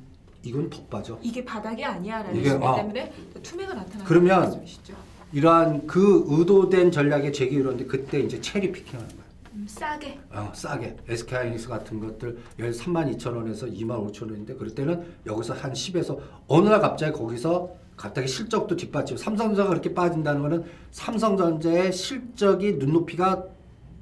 이건 0.45 0.71
더 0.71 0.81
빠져. 0.85 1.19
이게 1.23 1.45
바닥이 1.45 1.85
아니야라는 1.85 2.39
이게, 2.39 2.51
시각 2.51 2.63
아. 2.63 2.77
때문에 2.77 3.13
또 3.35 3.43
투매가 3.43 3.75
나타나는 3.75 4.05
그러면 4.05 4.41
말씀이시죠. 4.43 4.95
이러한 5.33 5.87
그 5.89 6.25
의도된 6.29 6.93
전략의 6.93 7.33
제기 7.33 7.57
이론인데 7.57 7.87
그때 7.87 8.21
이제 8.21 8.41
cherry 8.41 8.71
picking하는 8.71 9.09
거예요. 9.09 9.23
음, 9.55 9.67
싸게. 9.69 10.21
어, 10.31 10.53
싸게 10.55 10.99
SK하이닉스 11.09 11.69
같은 11.69 11.99
것들 11.99 12.39
13만 12.61 13.17
2천 13.17 13.35
원에서 13.35 13.67
2만 13.67 14.13
5천 14.13 14.31
원인데 14.31 14.55
그럴 14.55 14.73
때는 14.73 15.05
여기서 15.27 15.55
한 15.55 15.73
10에서 15.73 16.19
어느 16.47 16.69
날 16.69 16.81
갑자기 16.81 17.13
거기서 17.13 17.82
갑자기 18.03 18.27
실적도 18.27 18.75
뒷받침 18.75 19.17
삼성전자가 19.17 19.69
그렇게 19.69 19.95
빠진다는 19.95 20.43
거는 20.43 20.65
삼성전자의 20.91 21.93
실적이 21.93 22.73
눈높이가 22.73 23.45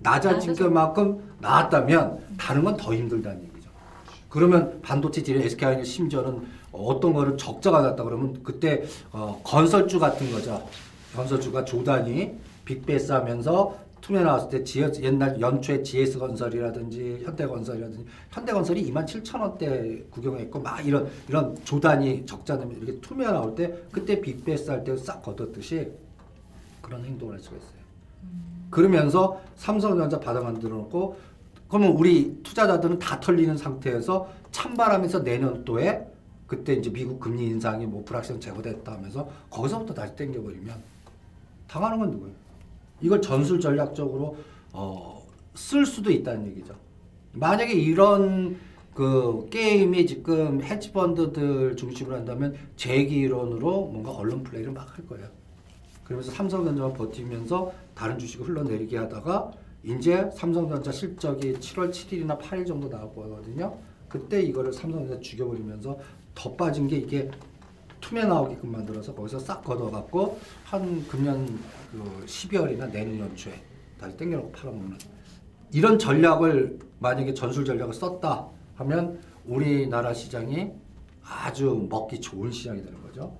낮아진. 0.03 0.55
것만큼 0.55 1.35
나왔다면 1.41 2.19
다른 2.39 2.65
건 2.65 2.75
더 2.79 2.95
힘들다는 2.95 3.43
얘기죠. 3.43 3.69
그러면 4.31 4.81
반도체 4.81 5.23
딜의 5.23 5.45
SK하이닉스 5.45 5.93
심지어는 5.93 6.41
어떤 6.73 7.13
거를 7.13 7.37
적자가 7.37 7.83
났다 7.83 8.03
그러면 8.03 8.43
그때 8.43 8.85
어, 9.13 9.39
건설주 9.45 9.99
같은 9.99 10.33
거죠. 10.33 10.67
건설주가 11.15 11.67
조단이 11.67 12.33
빅베이스 12.65 13.13
하면서 13.13 13.77
투매 14.01 14.23
나왔을 14.23 14.49
때 14.49 14.65
GS, 14.65 15.03
옛날 15.03 15.41
연초에 15.41 15.83
GS건설이라든지 15.83 17.23
현대건설이라든지 17.25 18.07
현대건설이 18.31 18.91
2만 18.91 19.05
7천 19.07 19.41
원대 19.41 20.03
구경했고 20.11 20.61
막 20.61 20.85
이런 20.87 21.09
이런 21.29 21.57
조단이 21.65 22.25
적자되면 22.27 22.77
이렇게 22.77 23.01
투매 23.01 23.25
나올 23.27 23.55
때 23.55 23.75
그때 23.93 24.21
빅베이스 24.21 24.71
할 24.71 24.85
때 24.85 24.97
싹 24.97 25.23
걷었듯이 25.23 25.91
그런 26.81 27.05
행동을 27.05 27.35
할 27.35 27.41
수가 27.41 27.57
있어요. 27.57 27.81
그러면서 28.71 29.41
삼성전자 29.57 30.19
바닥 30.19 30.45
만들어 30.45 30.77
놓고 30.77 31.17
그러면 31.69 31.93
우리 31.93 32.41
투자자들은 32.43 32.99
다 32.99 33.21
털리는 33.21 33.57
상태에서 33.57 34.29
찬바람에서 34.51 35.21
내년도에 35.21 36.07
그때 36.47 36.73
이제 36.75 36.91
미국 36.91 37.21
금리 37.21 37.47
인상이 37.47 37.87
뭐 37.87 38.03
불확실성 38.05 38.41
제거됐다 38.41 38.93
하면서 38.93 39.29
거기서부터 39.51 39.95
다시 39.95 40.17
땡겨버리면 40.17 40.75
당하는 41.69 41.99
건 42.01 42.11
누구예요? 42.11 42.35
이걸 43.01 43.21
전술 43.23 43.61
전략적으로 43.61 44.37
어, 44.73 45.27
쓸 45.55 45.87
수도 45.87 46.11
있다는 46.11 46.47
얘기죠. 46.49 46.75
만약에 47.33 47.73
이런 47.73 48.57
그 48.95 49.47
게임이 49.51 50.07
지금 50.07 50.63
헤지펀드들 50.63 51.77
중심으로 51.77 52.17
한다면 52.17 52.55
제기론으로 52.77 53.87
뭔가 53.87 54.11
언론 54.11 54.43
플레이를 54.43 54.73
막 54.73 54.97
할 54.97 55.07
거예요. 55.07 55.29
그러면서 56.05 56.33
삼성전자만 56.33 56.93
버티면서 56.95 57.73
다른 57.95 58.19
주식을 58.19 58.49
흘러내리게 58.49 58.97
하다가 58.99 59.53
이제 59.85 60.29
삼성전자 60.35 60.91
실적이 60.91 61.55
7월 61.55 61.91
7일이나 61.91 62.39
8일 62.39 62.67
정도 62.67 62.91
나올 62.91 63.15
거거든요. 63.15 63.79
그때 64.09 64.43
이거를 64.43 64.73
삼성전자 64.73 65.21
죽여버리면서 65.21 65.99
더 66.35 66.53
빠진 66.55 66.89
게 66.89 66.97
이게 66.97 67.31
투매 68.01 68.25
나오게끔 68.25 68.73
만들어서 68.73 69.15
거기서 69.15 69.39
싹 69.39 69.63
걷어갖고 69.63 70.39
한 70.65 71.07
금년 71.09 71.47
그 71.93 72.25
12월이나 72.27 72.91
내년 72.91 73.19
연초에 73.19 73.55
다시 73.99 74.17
땡겨놓고 74.17 74.53
팔아먹는 74.53 74.99
이런 75.73 75.99
전략을 75.99 76.79
만약에 76.99 77.35
전술 77.35 77.65
전략을 77.65 77.95
썼다 77.95 78.49
하면 78.77 79.21
우리나라 79.47 80.13
시장이 80.13 80.71
아주 81.23 81.87
먹기 81.89 82.21
좋은 82.21 82.51
시장이 82.51 82.83
되는 82.83 83.01
거죠. 83.03 83.37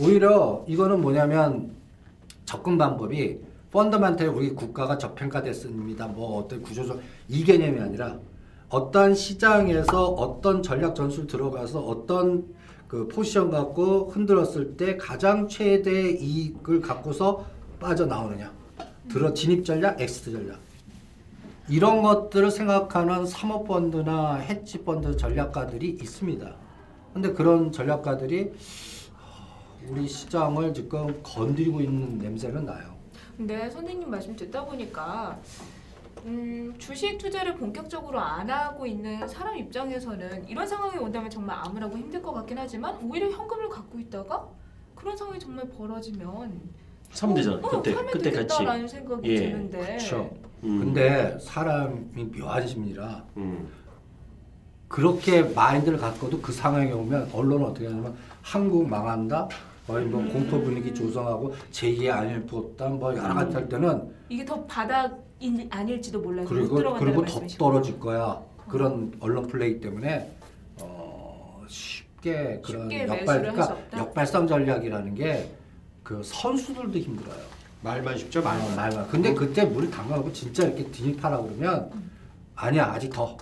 오히려 0.00 0.64
이거는 0.66 1.00
뭐냐면 1.00 1.74
접근 2.44 2.76
방법이 2.76 3.40
펀더멘탈 3.70 4.28
우리 4.28 4.50
국가가 4.50 4.98
저평가됐습니다. 4.98 6.08
뭐 6.08 6.38
어떤 6.38 6.62
구조적 6.62 7.00
이 7.28 7.44
개념이 7.44 7.80
아니라 7.80 8.18
어떤 8.68 9.14
시장에서 9.14 10.06
어떤 10.06 10.62
전략 10.62 10.94
전술 10.94 11.26
들어가서 11.26 11.80
어떤 11.80 12.44
그 12.90 13.06
포지션 13.06 13.52
갖고 13.52 14.10
흔들었을 14.10 14.76
때 14.76 14.96
가장 14.96 15.46
최대 15.46 16.10
이익을 16.10 16.80
갖고서 16.80 17.46
빠져나오느냐. 17.78 18.52
들어 19.08 19.32
진입 19.32 19.64
전략, 19.64 20.00
exit 20.00 20.32
전략. 20.32 20.58
이런 21.68 22.02
것들을 22.02 22.50
생각하는 22.50 23.26
사모펀드나 23.26 24.38
헤지펀드 24.38 25.16
전략가들이 25.16 25.98
있습니다. 26.00 26.52
근데 27.14 27.32
그런 27.32 27.70
전략가들이 27.70 28.52
우리 29.86 30.08
시장을 30.08 30.74
지금 30.74 31.22
건드리고 31.22 31.80
있는 31.80 32.18
냄새는 32.18 32.66
나요. 32.66 32.96
근데 33.36 33.70
선생님 33.70 34.10
말씀 34.10 34.34
듣다 34.34 34.64
보니까 34.64 35.38
음, 36.26 36.74
주식 36.78 37.16
투자를 37.18 37.56
본격적으로 37.56 38.18
안 38.20 38.50
하고 38.50 38.86
있는 38.86 39.26
사람 39.26 39.56
입장에서는 39.56 40.48
이런 40.48 40.66
상황이 40.66 40.98
온다면 40.98 41.30
정말 41.30 41.56
아무라고 41.58 41.96
힘들 41.96 42.20
것 42.22 42.32
같긴 42.32 42.58
하지만 42.58 42.96
오히려 43.02 43.30
현금을 43.30 43.68
갖고 43.68 43.98
있다가 43.98 44.46
그런 44.94 45.16
상황이 45.16 45.38
정말 45.38 45.66
벌어지면 45.68 46.60
사면 47.10 47.34
되잖아. 47.34 47.56
어, 47.56 47.70
그때 47.70 47.92
살면 47.94 48.12
그때 48.12 48.30
같이. 48.30 48.46
되겠다라는 48.48 48.88
생각이 48.88 49.28
예, 49.30 49.36
드는데 49.36 49.78
그렇죠. 49.78 50.30
음. 50.62 50.78
근데 50.80 51.38
사람이 51.40 52.24
묘한 52.36 52.66
심리라 52.66 53.24
음. 53.36 53.68
그렇게 54.88 55.42
마인드를 55.42 55.98
갖고도 55.98 56.40
그 56.40 56.52
상황에 56.52 56.92
오면 56.92 57.30
언론은 57.32 57.66
어떻게 57.66 57.86
하냐면 57.86 58.14
한국 58.42 58.88
망한다. 58.88 59.48
거의 59.86 60.04
뭐 60.06 60.22
공포 60.32 60.60
분위기 60.60 60.94
조성하고 60.94 61.52
제2의 61.72 62.10
안일포다 62.10 62.88
뭐 62.90 63.16
여러 63.16 63.34
가지 63.34 63.54
할 63.56 63.68
때는 63.68 64.14
이게 64.28 64.44
더 64.44 64.62
바닥 64.66 65.18
이 65.40 65.66
아닐지도 65.70 66.20
몰라서 66.20 66.48
못 66.48 66.54
그리고 66.54 66.76
들어간다는 66.76 66.98
그리고 67.14 67.26
더 67.26 67.32
말씀이시고 67.32 67.64
떨어질 67.64 67.98
거야. 67.98 68.40
그런 68.68 69.12
언론 69.20 69.46
플레이 69.48 69.80
때문에 69.80 70.30
어, 70.80 71.64
쉽게 71.68 72.60
그런 72.64 72.82
쉽게 72.90 73.02
역발 73.02 73.18
매수를 73.18 73.28
할수 73.48 73.52
그러니까 73.52 73.64
없다? 73.74 73.98
역발상 73.98 74.46
전략이라는 74.46 75.14
게 75.14 75.60
그 76.02 76.22
선수들도 76.24 76.98
힘들어요. 76.98 77.38
말만 77.82 78.18
쉽죠 78.18 78.42
말만. 78.42 78.72
어, 78.72 78.74
말만. 78.74 79.08
근데 79.08 79.32
그때 79.32 79.64
물이 79.64 79.90
담가고 79.92 80.32
진짜 80.32 80.64
이렇게 80.64 80.90
진입하라 80.90 81.40
그러면 81.40 81.88
아니야 82.56 82.86
아직 82.92 83.10
더. 83.10 83.36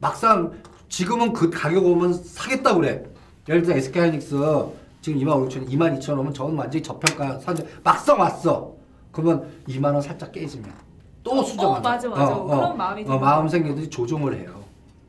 막상 0.00 0.52
지금은 0.88 1.34
그 1.34 1.50
가격 1.50 1.84
오면 1.84 2.14
사겠다 2.14 2.74
그래. 2.74 3.04
예를 3.46 3.60
들어 3.62 3.76
SK하이닉스 3.76 4.36
지금 5.02 5.20
2만 5.20 5.48
5천, 5.50 5.68
2만 5.68 5.98
2천 6.00 6.18
오면 6.18 6.32
저건 6.32 6.56
완전히 6.56 6.82
저평가 6.82 7.38
산 7.40 7.56
막상 7.82 8.18
왔어. 8.18 8.74
그러면 9.12 9.46
2만 9.68 9.92
원 9.92 10.00
살짝 10.00 10.32
깨지면 10.32 10.72
또 11.24 11.40
어, 11.40 11.42
수정하자. 11.42 11.78
어, 11.80 11.82
맞아, 11.82 12.08
맞아. 12.08 12.34
그런 12.44 12.76
마음이 12.76 13.02
어, 13.02 13.04
드는 13.06 13.20
마음 13.20 13.48
생기듯이 13.48 13.90
조종을 13.90 14.36
해요. 14.38 14.62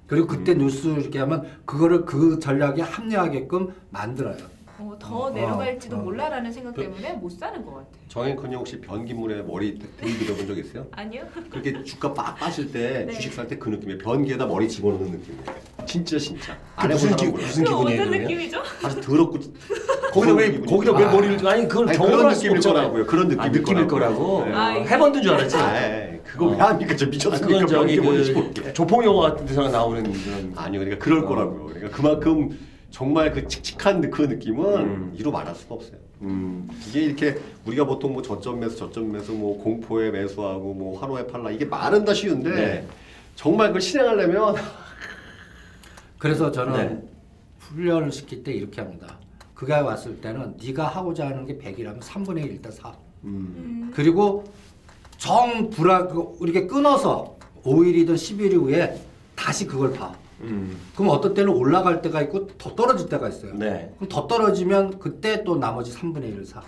그리고 0.08 0.28
그때 0.28 0.54
뉴스 0.54 0.88
이렇게 0.88 1.20
하면 1.20 1.46
그거를 1.66 2.06
그 2.06 2.40
전략에 2.40 2.82
합리하게끔 2.82 3.74
만들어요. 3.90 4.55
어, 4.78 4.94
더 5.00 5.16
어, 5.18 5.30
내려갈지도 5.30 5.96
어. 5.96 6.00
몰라라는 6.00 6.52
생각 6.52 6.76
때문에 6.76 7.14
못 7.14 7.30
사는 7.32 7.64
것 7.66 7.76
같아. 7.76 7.88
정혜근이 8.10 8.56
혹시 8.56 8.80
변기물에 8.82 9.42
머리 9.44 9.80
들이밀어 9.98 10.36
본 10.36 10.48
적 10.48 10.58
있어요? 10.58 10.86
아니요? 10.92 11.24
그렇게 11.50 11.82
주가 11.84 12.14
빡 12.14 12.36
빠질 12.36 12.72
때 12.72 13.06
네. 13.08 13.14
주식 13.14 13.34
살 13.34 13.48
때 13.48 13.58
그 13.58 13.70
느낌이에요. 13.70 13.98
변기에다 14.00 14.46
머리 14.46 14.68
집어넣는 14.68 15.12
느낌이에요. 15.12 15.44
진짜 15.86 16.18
진짜. 16.20 16.58
그 16.78 16.88
무슨 16.88 17.16
기 17.16 17.28
무슨 17.28 17.64
그 17.64 17.70
기분이에요? 17.70 18.02
어떤 18.02 18.10
그러면? 18.10 18.22
느낌이죠? 18.22 18.62
아주 18.84 19.02
더럽고 19.02 19.40
거기다 20.12 20.34
왜 20.34 20.52
기분이- 20.52 20.70
거기다 20.70 20.92
왜 20.98 21.06
아, 21.06 21.12
머리를 21.12 21.48
아니 21.48 21.68
그건 21.68 21.90
아니, 21.90 21.98
경험을 21.98 22.18
그런 22.18 22.30
할 22.30 22.36
수가 22.36 22.44
느낌일 22.44 22.58
없잖아요. 22.58 22.82
거라고요. 22.82 23.06
그런 23.06 23.28
느낌일 23.30 23.42
아, 23.42 23.48
느낌일 23.50 23.88
거라고. 23.88 24.16
거라고. 24.26 24.46
네. 24.46 24.54
아, 24.54 24.60
아, 24.66 24.70
해본든 24.72 25.22
줄 25.22 25.34
알았지. 25.34 25.56
아, 25.58 25.86
에이, 26.12 26.20
그거 26.26 26.46
어. 26.48 26.50
왜 26.52 26.58
합니까? 26.58 26.96
저 26.98 27.06
아, 27.06 27.10
미쳤습니까? 27.10 27.48
그건 27.48 27.68
저기 27.68 27.96
변기 27.96 28.02
머리 28.02 28.18
그 28.18 28.24
집어넣게. 28.26 28.74
조폭 28.74 29.06
영화 29.06 29.30
같은 29.32 29.46
데서 29.46 29.70
나오는 29.70 30.04
그런 30.04 30.54
아니요, 30.56 30.80
그러니까 30.82 31.04
그럴 31.06 31.20
어. 31.20 31.26
거라고요. 31.28 31.66
그러니까 31.68 31.90
그만큼 31.96 32.58
정말 32.96 33.34
그 33.34 33.46
칙칙한 33.46 34.10
그 34.10 34.22
느낌은 34.22 34.76
음. 34.78 35.14
이루 35.18 35.30
말할 35.30 35.54
수가 35.54 35.76
없어요. 35.76 35.98
음. 36.22 36.66
이게 36.88 37.02
이렇게 37.02 37.36
우리가 37.66 37.84
보통 37.84 38.14
뭐 38.14 38.22
저점 38.22 38.62
매수, 38.62 38.78
저점 38.78 39.12
매수, 39.12 39.34
뭐 39.34 39.62
공포에 39.62 40.12
매수하고 40.12 40.74
뭐 40.74 40.98
환호에 40.98 41.28
팔라 41.28 41.52
이게 41.52 41.66
말은 41.66 42.06
다 42.06 42.14
쉬운데 42.14 42.50
네. 42.52 42.88
정말 43.36 43.68
그걸 43.68 43.82
실행하려면 43.82 44.56
그래서 46.18 46.50
저는 46.54 46.74
네. 46.74 47.08
훈련을 47.60 48.14
시킬 48.14 48.46
때 48.46 48.54
이렇게 48.54 48.80
합니다. 48.80 49.20
그가 49.56 49.82
왔을 49.84 50.22
때는 50.22 50.56
네가 50.64 50.88
하고자 50.88 51.28
하는 51.28 51.46
게 51.46 51.58
100이라면 51.58 52.00
3분의 52.00 52.46
1 52.46 52.52
일단 52.54 52.72
사. 52.72 52.94
음. 53.26 53.28
음, 53.58 53.92
그리고 53.94 54.46
정 55.18 55.70
불안 55.70 56.08
그 56.08 56.38
이렇게 56.40 56.66
끊어서 56.66 57.36
5일이든 57.66 58.14
10일 58.14 58.54
후에 58.54 58.98
다시 59.36 59.68
그걸 59.68 59.92
봐. 59.92 60.16
음. 60.42 60.78
그럼 60.96 61.10
어떤 61.12 61.34
때는 61.34 61.52
올라갈 61.54 62.02
때가 62.02 62.22
있고 62.24 62.48
더 62.58 62.76
떨어질 62.76 63.08
때가 63.10 63.30
있어요. 63.30 63.54
네. 63.56 63.92
그럼 63.98 64.10
더 64.10 64.28
떨어지면 64.28 65.00
그때 65.00 65.44
또 65.44 65.56
나머지 65.58 65.92
3분의 65.94 66.36
1을 66.36 66.46
사. 66.46 66.62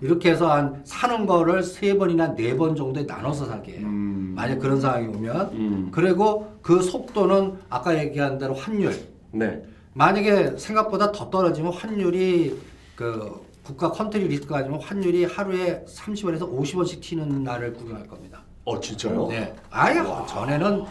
이렇게 0.00 0.30
해서 0.30 0.50
한 0.50 0.80
사는 0.84 1.26
거를 1.26 1.62
세 1.62 1.96
번이나 1.98 2.34
네 2.34 2.56
번 2.56 2.74
정도에 2.74 3.02
나눠서 3.04 3.46
사게 3.46 3.72
해요. 3.78 3.86
음. 3.86 4.32
만약 4.34 4.58
그런 4.58 4.80
상황이 4.80 5.06
오면 5.08 5.40
음. 5.52 5.88
그리고 5.92 6.52
그 6.62 6.80
속도는 6.82 7.58
아까 7.68 7.98
얘기한 7.98 8.38
대로 8.38 8.54
환율 8.54 8.94
네. 9.32 9.62
만약에 9.92 10.56
생각보다 10.56 11.12
더 11.12 11.28
떨어지면 11.28 11.72
환율이 11.74 12.56
그 12.96 13.40
국가 13.62 13.90
country 13.90 14.28
risk가 14.28 14.58
아니면 14.58 14.80
환율이 14.80 15.24
하루에 15.24 15.84
30원에서 15.86 16.40
50원씩 16.50 17.00
튀는 17.02 17.44
날을 17.44 17.74
구경할 17.74 18.06
겁니다. 18.06 18.42
어 18.64 18.80
진짜요? 18.80 19.26
네. 19.28 19.54
아예 19.70 19.96
전에는 20.28 20.84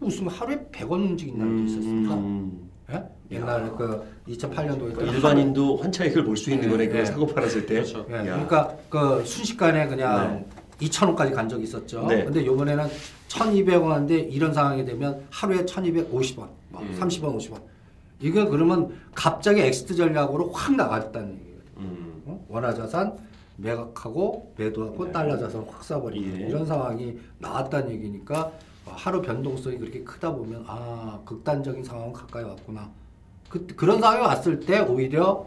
하, 0.00 0.04
무슨 0.04 0.28
하루에 0.28 0.56
100원 0.72 0.92
움직인 0.92 1.38
날도 1.38 1.64
있었습니다. 1.64 2.14
음. 2.14 2.70
예? 2.90 3.02
옛날에 3.30 3.68
그 3.76 4.02
2008년도에 4.28 4.94
그러니까 4.94 5.02
일반인도 5.04 5.76
환차익을 5.76 6.24
볼 6.24 6.36
수 6.36 6.50
있는 6.50 6.66
네, 6.66 6.70
거네. 6.70 6.88
그 6.88 6.96
네. 6.96 7.04
사고 7.04 7.26
팔았을 7.26 7.66
때. 7.66 7.74
그렇죠. 7.74 8.06
예, 8.10 8.14
야. 8.16 8.22
그러니까 8.22 8.74
그 8.88 9.22
순식간에 9.24 9.86
그냥 9.88 10.46
2,000원까지 10.80 11.34
간 11.34 11.48
적이 11.48 11.64
있었죠. 11.64 12.06
네. 12.06 12.24
근데 12.24 12.46
요번에는 12.46 12.86
1,200원인데 13.28 14.32
이런 14.32 14.54
상황이 14.54 14.84
되면 14.84 15.22
하루에 15.30 15.64
1,250원, 15.64 16.48
뭐 16.70 16.80
음. 16.80 16.96
30원, 16.98 17.36
50원. 17.36 17.60
이게 18.20 18.44
그러면 18.46 18.92
갑자기 19.14 19.60
exit 19.60 19.94
전략으로 19.94 20.50
확 20.52 20.74
나갔다는 20.74 21.32
얘기예요. 21.34 21.58
음. 21.78 22.22
어? 22.26 22.44
원화 22.48 22.72
자산 22.72 23.16
매각하고 23.56 24.54
매도하고 24.56 25.04
네. 25.06 25.12
달러 25.12 25.36
자산 25.36 25.64
확 25.68 25.82
사버리는 25.84 26.40
예. 26.40 26.46
이런 26.46 26.64
상황이 26.64 27.18
나왔다는 27.38 27.90
얘기니까 27.90 28.40
어, 28.46 28.52
하루 28.94 29.22
변동성이 29.22 29.78
그렇게 29.78 30.02
크다 30.02 30.32
보면 30.32 30.64
아 30.66 31.20
극단적인 31.24 31.84
상황은 31.84 32.12
가까이 32.12 32.44
왔구나. 32.44 32.90
그, 33.48 33.66
그런 33.66 34.00
상황이 34.00 34.20
왔을 34.20 34.60
때 34.60 34.80
오히려 34.80 35.46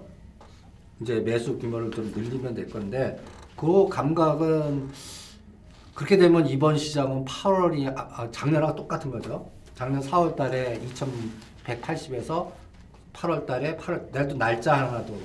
이제 1.02 1.20
매수 1.20 1.58
규모를 1.58 1.92
좀 1.92 2.12
늘리면 2.16 2.54
될 2.54 2.70
건데 2.70 3.22
그 3.56 3.88
감각은 3.90 4.90
그렇게 5.94 6.18
되면 6.18 6.48
이번 6.48 6.78
시장은 6.78 7.26
8월이 7.26 7.96
아, 7.96 8.08
아, 8.12 8.32
작년하고 8.32 8.76
똑같은 8.76 9.12
거죠. 9.12 9.50
작년 9.76 10.02
4월 10.02 10.36
달에 10.36 10.80
2180에서 11.66 12.52
8월 13.14 13.46
달에 13.46 13.76
8월 13.78 14.12
내가 14.12 14.28
또 14.28 14.38
날짜 14.38 14.74
하나도 14.74 15.18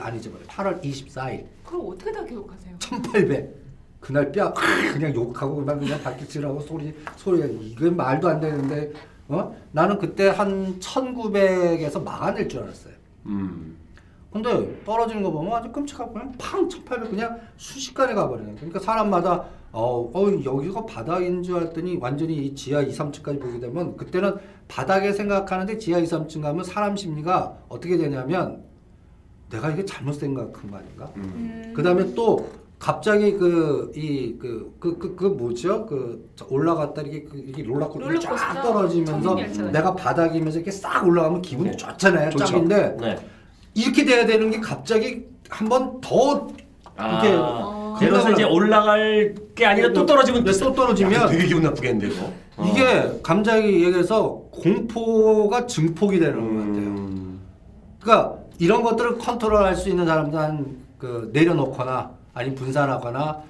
안 0.00 0.16
잊어버려. 0.16 0.44
8월 0.46 0.82
24일 0.82 1.46
그럼 1.64 1.88
어떻게 1.88 2.12
다 2.12 2.24
기억하세요? 2.24 2.78
1800 2.78 3.61
그날 4.02 4.32
뼈 4.32 4.52
그냥 4.92 5.14
욕하고 5.14 5.56
그냥 5.56 5.78
그냥 5.78 6.02
바퀴질하고 6.02 6.60
소리 6.60 6.92
소리 7.16 7.40
이건 7.70 7.96
말도 7.96 8.28
안 8.28 8.40
되는데 8.40 8.92
어 9.28 9.56
나는 9.70 9.96
그때 9.98 10.28
한 10.28 10.78
1900에서 10.80 12.02
막아낼 12.02 12.48
줄 12.48 12.64
알았어요. 12.64 12.94
음. 13.26 13.78
근데 14.32 14.82
떨어지는 14.84 15.22
거 15.22 15.30
보면 15.30 15.52
아주 15.52 15.70
끔찍하고 15.70 16.12
그냥 16.12 16.32
팡 16.36 16.68
1800 16.68 17.10
그냥 17.10 17.40
순식간에 17.56 18.14
가버리네. 18.14 18.54
그러니까 18.56 18.80
사람마다 18.80 19.44
어, 19.70 20.10
어 20.12 20.44
여기가 20.44 20.84
바닥인 20.84 21.42
줄 21.42 21.56
알았더니 21.56 21.98
완전히 22.00 22.46
이 22.46 22.54
지하 22.54 22.82
2, 22.82 22.90
3층까지 22.90 23.40
보게 23.40 23.60
되면 23.60 23.96
그때는 23.96 24.34
바닥에 24.66 25.12
생각하는데 25.12 25.78
지하 25.78 25.98
2, 25.98 26.04
3층 26.04 26.42
가면 26.42 26.64
사람 26.64 26.96
심리가 26.96 27.56
어떻게 27.68 27.96
되냐면 27.96 28.64
내가 29.48 29.70
이게 29.70 29.84
잘못 29.84 30.14
생각한 30.14 30.70
거 30.70 30.76
아닌가? 30.78 31.12
음. 31.16 31.72
그 31.76 31.82
다음에 31.82 32.12
또 32.14 32.48
갑자기 32.82 33.34
그 33.38 33.92
이 33.94 34.36
그 34.40 34.72
그 34.80 34.98
그 34.98 35.14
그 35.14 35.24
뭐죠? 35.26 35.86
그저 35.86 36.44
올라갔다 36.50 37.02
이렇게 37.02 37.22
그 37.22 37.36
이렇게 37.38 37.62
롤러코스터 37.62 38.08
롤러코스터, 38.08 38.36
쫙 38.36 38.60
떨어지면서. 38.60 39.34
내가 39.70 39.94
바닥이면서 39.94 40.58
이렇게 40.58 40.72
싹 40.72 41.06
올라가면 41.06 41.42
기분이 41.42 41.70
네. 41.70 41.76
좋잖아요. 41.76 42.30
좋죠. 42.30 42.44
짝인데 42.44 42.96
네. 42.98 43.16
이렇게 43.74 44.04
돼야 44.04 44.26
되는 44.26 44.50
게 44.50 44.58
갑자기 44.58 45.22
한번더 45.48 46.48
이게 47.20 47.36
어. 47.38 47.96
예를 48.02 48.12
들어서 48.14 48.32
이제 48.32 48.42
올라갈 48.42 49.32
게 49.54 49.64
아니라 49.64 49.92
또 49.92 50.04
떨어지면 50.04 50.42
네, 50.42 50.50
또 50.52 50.72
떨어지면 50.72 51.12
야, 51.12 51.26
되게 51.28 51.46
기분 51.46 51.62
나쁘겠는데 51.62 52.08
이거. 52.12 52.32
어. 52.56 52.66
이게 52.66 53.20
감정이 53.22 53.84
얘기해서 53.84 54.42
공포가 54.50 55.68
증폭이 55.68 56.18
되는 56.18 56.34
것 56.40 56.64
같아요. 56.64 56.88
음. 56.88 57.40
그러니까 58.00 58.38
이런 58.58 58.82
것들을 58.82 59.18
컨트롤할 59.18 59.76
수 59.76 59.88
있는 59.88 60.04
사람들은 60.04 60.78
그 60.98 61.30
내려놓거나 61.32 62.21
아니면 62.34 62.56
분산하거나 62.56 63.42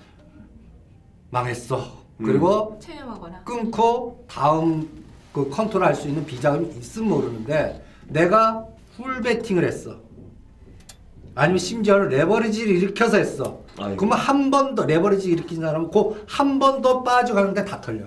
망했어. 1.30 2.02
음. 2.18 2.24
그리고 2.26 2.78
체념하거나. 2.80 3.42
끊고 3.44 4.24
다음 4.28 4.88
그 5.32 5.48
컨트롤 5.48 5.84
할 5.84 5.94
수 5.94 6.08
있는 6.08 6.24
비자금이 6.26 6.68
있으면 6.78 7.08
모르는데 7.08 7.84
내가 8.08 8.66
full 8.96 9.22
베팅을 9.22 9.64
했어. 9.64 9.96
아니면 11.34 11.58
심지어는 11.58 12.08
레버리지를 12.10 12.74
일으켜서 12.76 13.16
했어. 13.16 13.60
아이고. 13.78 13.96
그러면 13.96 14.18
한 14.18 14.50
번 14.50 14.74
더 14.74 14.84
레버리지 14.84 15.30
일으킨 15.30 15.62
사람은 15.62 15.90
그한 15.90 16.58
번 16.58 16.82
더 16.82 17.02
빠져가는데 17.02 17.64
다 17.64 17.80
털려. 17.80 18.04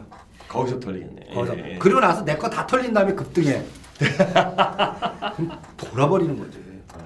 거기서 0.48 0.80
털리겠네. 0.80 1.34
거기서. 1.34 1.58
예, 1.58 1.74
예. 1.74 1.78
그리고 1.80 2.00
나서 2.00 2.24
내 2.24 2.38
거 2.38 2.48
다 2.50 2.68
털린 2.68 2.94
다음에 2.94 3.14
급등해. 3.16 3.64
그럼 5.36 5.60
돌아버리는 5.78 6.38
거지. 6.38 6.64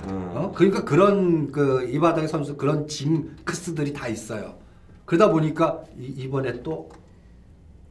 음. 0.09 0.31
어? 0.35 0.51
그러니까 0.55 0.83
그런 0.83 1.51
그 1.51 1.83
이 1.89 1.99
바닥의 1.99 2.27
선수 2.27 2.55
그런 2.55 2.87
징크스들이 2.87 3.93
다 3.93 4.07
있어요. 4.07 4.55
그러다 5.05 5.31
보니까 5.31 5.83
이, 5.97 6.27
번에또 6.29 6.89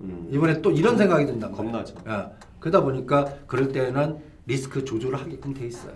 음. 0.01 0.29
이번에 0.31 0.63
또 0.63 0.71
이런 0.71 0.97
생각이 0.97 1.27
든단 1.27 1.51
말이야. 1.51 1.57
겁나죠. 1.57 1.95
예. 2.09 2.27
그러다 2.61 2.83
보니까 2.83 3.35
그럴 3.47 3.69
때는 3.73 4.19
리스크 4.47 4.85
조절을 4.85 5.19
하게끔 5.21 5.53
돼 5.53 5.67
있어요. 5.67 5.93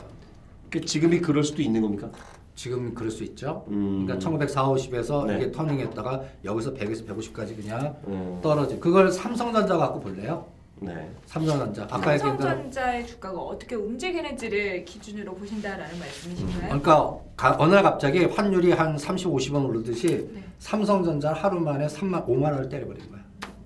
그 0.71 0.81
지금이 0.81 1.21
그럴 1.21 1.45
수도 1.45 1.63
있는 1.63 1.81
겁니까? 1.81 2.11
지금 2.55 2.93
그럴 2.95 3.11
수 3.11 3.23
있죠. 3.25 3.65
음. 3.69 4.05
그러니까 4.05 4.19
1940, 4.19 4.93
50에서 4.93 5.27
네. 5.27 5.37
이게 5.37 5.53
터닝했다가 5.53 6.23
여기서 6.45 6.75
100에서 6.75 7.07
150까지 7.07 7.57
그냥 7.57 7.97
음. 8.09 8.41
떨어지. 8.43 8.79
그걸 8.81 9.11
삼성전자 9.11 9.77
갖고 9.77 10.01
볼래요? 10.01 10.47
네. 10.85 11.11
삼성전자. 11.27 11.83
아까 11.85 12.01
대로 12.01 12.19
삼성전자의 12.19 13.07
주가가 13.07 13.39
어떻게 13.41 13.75
움직이는지를 13.77 14.85
기준으로 14.85 15.35
보신다라는 15.35 15.99
말씀이신가요? 15.99 16.61
그러니까 16.69 17.17
가- 17.37 17.57
어느 17.59 17.75
날 17.75 17.83
갑자기 17.83 18.25
환율이 18.25 18.73
한 18.73 18.99
30, 18.99 19.29
50원 19.29 19.69
오르듯이 19.69 20.29
네. 20.35 20.43
삼성전자 20.59 21.33
하루 21.33 21.61
만에 21.61 21.87
3만 21.87 22.27
5만 22.27 22.45
원을 22.45 22.69
때려버린 22.69 23.11
거야. 23.11 23.21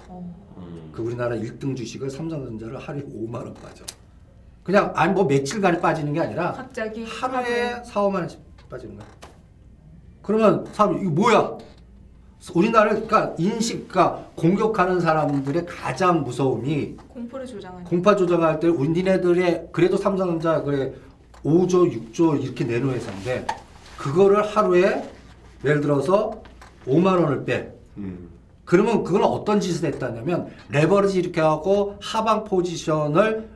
어. 0.08 0.34
음. 0.58 0.90
그 0.92 1.02
우리나라 1.02 1.34
1등 1.36 1.76
주식을 1.76 2.10
삼성전자를 2.10 2.78
하루에 2.78 3.02
5만 3.02 3.34
원 3.36 3.54
빠져. 3.54 3.84
그냥 4.62 4.92
아니 4.96 5.12
뭐 5.12 5.24
며칠간에 5.24 5.80
빠지는 5.80 6.12
게 6.12 6.20
아니라 6.20 6.52
갑자기 6.52 7.04
하루에 7.04 7.82
4, 7.84 8.00
5만 8.02 8.14
원씩 8.16 8.40
빠지는 8.68 8.96
거야. 8.96 9.06
그러면 10.22 10.66
사람 10.72 10.98
이거 10.98 11.10
뭐야? 11.10 11.56
우리나라를 12.54 13.06
그러니까 13.06 13.34
인식, 13.38 13.88
그러니까 13.88 14.26
공격하는 14.36 15.00
사람들의 15.00 15.66
가장 15.66 16.22
무서움이 16.22 16.96
공포를 17.08 17.46
조장하는 17.46 17.84
공파 17.84 18.14
조정할 18.14 18.60
때 18.60 18.68
우리네들의 18.68 19.68
그래도 19.72 19.96
삼성전자 19.96 20.62
그래 20.62 20.92
5조, 21.44 22.12
6조 22.12 22.42
이렇게 22.42 22.64
내놓은 22.64 22.94
회사인데 22.94 23.46
그거를 23.96 24.44
하루에 24.44 25.08
예를 25.64 25.80
들어서 25.80 26.42
5만 26.86 27.20
원을 27.20 27.44
빼. 27.44 27.72
음. 27.96 28.28
그러면 28.64 29.04
그건 29.04 29.22
어떤 29.22 29.60
짓을 29.60 29.88
했다냐면 29.88 30.48
레버리지 30.70 31.18
이렇게 31.18 31.40
하고 31.40 31.96
하방 32.02 32.44
포지션을 32.44 33.48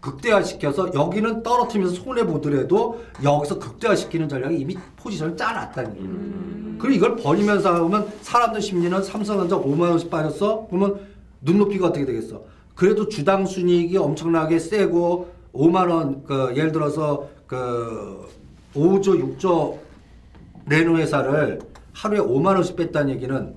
극대화시켜서 0.00 0.92
여기는 0.94 1.42
떨어뜨리면서 1.42 2.02
손해 2.02 2.24
보더라도 2.24 3.00
여기서 3.22 3.58
극대화시키는 3.58 4.28
전략이 4.28 4.58
이미 4.58 4.76
포지션을 4.96 5.36
짜놨다는 5.36 5.96
얘기예요. 5.96 6.10
음. 6.10 6.78
그리고 6.80 6.96
이걸 6.96 7.16
버리면서 7.16 7.84
하면 7.84 8.08
사람들 8.22 8.60
심리는 8.60 9.02
삼성전자 9.02 9.56
5만 9.56 9.90
원씩 9.90 10.10
빠졌어? 10.10 10.66
그러면 10.68 11.00
눈높이가 11.40 11.88
어떻게 11.88 12.04
되겠어? 12.04 12.42
그래도 12.74 13.08
주당 13.08 13.46
순이익이 13.46 13.96
엄청나게 13.96 14.58
세고 14.58 15.30
5만 15.54 15.90
원, 15.90 16.24
그 16.24 16.52
예를 16.54 16.72
들어서 16.72 17.28
그 17.46 18.28
5조, 18.74 19.38
6조 19.38 19.78
내놓은 20.66 21.00
회사를 21.00 21.60
하루에 21.92 22.20
5만 22.20 22.54
원씩 22.56 22.76
뺐다는 22.76 23.14
얘기는 23.14 23.54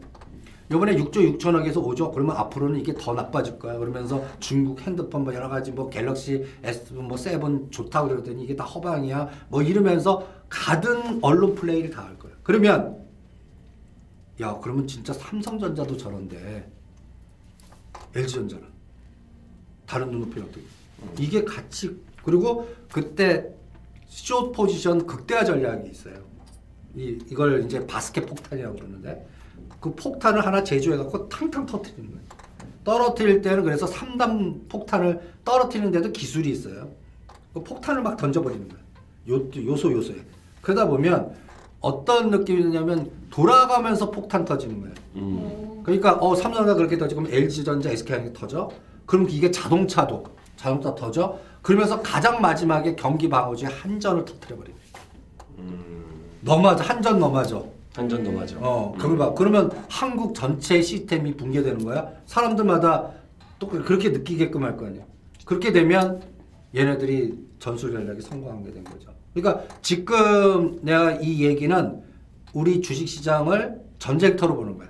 요번에 0.72 0.96
6조 0.96 1.38
6천억에서 1.40 1.84
5조 1.84 2.14
그러면 2.14 2.38
앞으로는 2.38 2.80
이게 2.80 2.94
더 2.94 3.14
나빠질 3.14 3.58
거야. 3.58 3.78
그러면서 3.78 4.24
중국 4.40 4.82
핸드폰 4.82 5.24
뭐 5.24 5.34
여러 5.34 5.50
가지 5.50 5.72
뭐 5.72 5.90
Galaxy 5.90 6.46
S 6.64 6.94
뭐 6.94 7.18
seven 7.18 7.72
좋다고 7.72 8.10
그러더니 8.10 8.44
이게 8.44 8.56
다 8.56 8.64
허방이야. 8.66 9.30
뭐 9.50 9.64
이러면서 9.64 10.28
갖은 10.50 11.20
언론 11.24 11.56
플레이를 11.56 11.90
다 11.90 12.04
할 12.04 12.18
거야. 12.20 12.34
그러면 12.44 13.04
야 14.42 14.58
그러면 14.62 14.86
진짜 14.88 15.12
삼성전자도 15.12 15.98
저런데 15.98 16.72
LG전자는 18.16 18.64
다른 19.88 20.12
눈높이는 20.12 20.44
어떻게? 20.48 20.62
이게 21.18 21.44
같이 21.44 22.00
그리고 22.24 22.70
그때 22.92 23.52
숏 24.08 24.52
포지션 24.52 25.08
극대화 25.08 25.44
전략이 25.44 25.90
있어요. 25.90 26.14
이 26.96 27.18
이걸 27.28 27.66
이제 27.66 27.86
바스켓 27.88 28.28
폭탄이라고 28.28 28.76
그러는데 28.76 29.28
그 29.80 29.94
폭탄을 29.96 30.46
하나 30.46 30.64
제조해 30.64 30.98
갖고 30.98 31.30
탕탕 31.30 31.66
터트리는 31.66 32.10
거예요. 32.10 32.24
떨어뜨릴 32.84 33.42
때는 33.42 33.64
그래서 33.64 33.86
3단 33.86 34.70
폭탄을 34.70 35.22
떨어뜨리는데도 35.46 36.12
기술이 36.12 36.50
있어요. 36.50 36.90
그 37.54 37.64
폭탄을 37.64 38.02
막 38.02 38.18
던져버리는 38.18 38.68
거예요. 38.68 38.84
요, 39.30 39.72
요소 39.72 39.92
요소에. 39.92 40.18
그러다 40.62 40.88
보면 40.88 41.36
어떤 41.80 42.30
느낌이 42.30 42.64
드냐면 42.64 43.12
돌아가면서 43.30 44.12
폭탄 44.12 44.44
터지는 44.46 44.82
거예요. 44.82 44.96
음. 45.16 45.40
어. 45.42 45.82
그러니까 45.84 46.16
어 46.16 46.36
삼성전자 46.36 46.74
그렇게 46.76 46.98
터지고 46.98 47.24
그럼 47.24 47.34
LG전자, 47.34 47.90
SK하이닉 47.92 48.34
터져. 48.34 48.70
그럼 49.06 49.28
이게 49.30 49.50
자동차도 49.50 50.24
자동차 50.56 50.94
터져. 50.94 51.40
그러면서 51.62 52.02
가장 52.02 52.42
마지막에 52.42 52.96
경기 52.96 53.30
방어주의 53.30 53.72
한전을 53.72 54.26
터뜨려 54.26 54.58
버립니다. 54.58 54.86
음. 55.60 56.06
넘어져 56.42 56.84
한전 56.84 57.20
넘어져. 57.20 57.66
한전도 57.96 58.32
맞아. 58.32 58.56
어, 58.60 58.94
그걸 58.98 59.18
봐. 59.18 59.34
그러면 59.34 59.72
한국 59.90 60.34
전체 60.36 60.82
시스템이 60.82 61.36
붕괴되는 61.36 61.84
거야. 61.84 62.10
사람들마다 62.26 63.12
또 63.58 63.68
그렇게 63.68 64.10
느끼게끔 64.10 64.64
할 64.64 64.78
거 64.78 64.86
아니야. 64.86 65.04
그렇게 65.46 65.72
되면 65.72 66.22
얘네들이 66.76 67.34
전술 67.60 67.92
전략이 67.94 68.22
성공하게 68.22 68.72
된 68.74 68.84
거죠. 68.84 69.10
그러니까 69.34 69.64
지금 69.82 70.80
내가 70.82 71.14
이 71.14 71.44
얘기는 71.44 72.02
우리 72.54 72.82
주식 72.82 73.08
시장을 73.08 73.80
전쟁터로 73.98 74.56
보는 74.56 74.78
거야. 74.78 74.88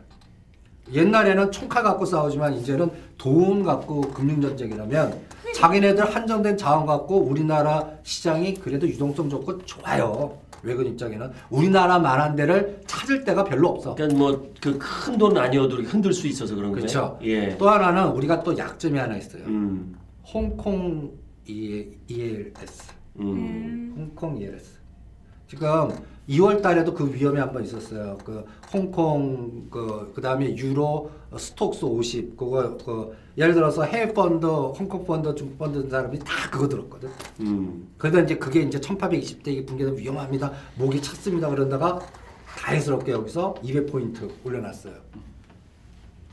옛날에는 0.91 1.51
총칼 1.51 1.83
갖고 1.83 2.05
싸우지만 2.05 2.55
이제는 2.55 2.89
돈 3.17 3.63
갖고 3.63 4.01
금융 4.01 4.41
전쟁이라면 4.41 5.19
자기네들 5.55 6.03
한정된 6.15 6.57
자원 6.57 6.85
갖고 6.85 7.17
우리나라 7.17 7.89
시장이 8.03 8.55
그래도 8.55 8.88
유동성 8.88 9.29
좋고 9.29 9.65
좋아요. 9.65 10.38
외국 10.63 10.86
입장에는 10.86 11.32
우리나라만한 11.50 12.36
데를 12.36 12.82
찾을 12.88 13.24
데가 13.24 13.43
별로 13.43 13.69
없어. 13.69 13.95
그러니까 13.95 14.17
뭐 14.17 14.50
그 14.62 14.78
큰 14.80 15.17
돈 15.17 15.38
아니어도 15.38 15.78
흔들 15.84 16.13
수 16.13 16.28
있어서 16.28 16.56
그런 16.56 16.72
거예요. 16.72 16.82
그렇죠. 16.82 17.19
예. 17.24 17.58
또 17.58 17.69
하나는 17.69 18.10
우리가 18.12 18.43
또 18.43 18.58
약점이 18.58 18.98
하나 18.98 19.15
있어요. 19.17 19.43
음. 19.45 19.95
홍콩 20.26 21.12
E- 21.48 21.88
ELS. 22.08 22.91
음. 23.19 23.26
음. 23.26 23.93
홍콩 23.98 24.38
ELS. 24.39 24.78
지금 25.48 25.89
2월 26.29 26.61
달에도 26.61 26.93
그 26.93 27.11
위험이 27.11 27.39
한번 27.39 27.63
있었어요. 27.63 28.17
그 28.23 28.45
홍콩 28.71 29.67
그 29.71 30.11
그다음에 30.15 30.55
유로 30.55 31.09
스톡스 31.35 31.85
50 31.85 32.37
그거 32.37 32.77
그 32.77 33.15
예를 33.37 33.55
들어서 33.55 33.83
해외 33.83 34.13
펀드, 34.13 34.45
홍콩 34.45 35.05
펀드, 35.05 35.33
중국 35.33 35.57
펀드 35.57 35.81
든 35.81 35.89
사람이 35.89 36.19
다 36.19 36.49
그거 36.51 36.69
들었거든. 36.69 37.09
음. 37.39 37.87
그러다 37.97 38.21
이제 38.21 38.37
그게 38.37 38.61
이제 38.61 38.79
1820대 38.79 39.47
이게 39.47 39.65
붕괴되면 39.65 39.97
위험합니다. 39.97 40.51
목이 40.75 41.01
찼습니다. 41.01 41.49
그러다가 41.49 41.99
다행스럽게 42.45 43.11
여기서 43.11 43.55
200포인트 43.63 44.29
올려놨어요. 44.45 44.93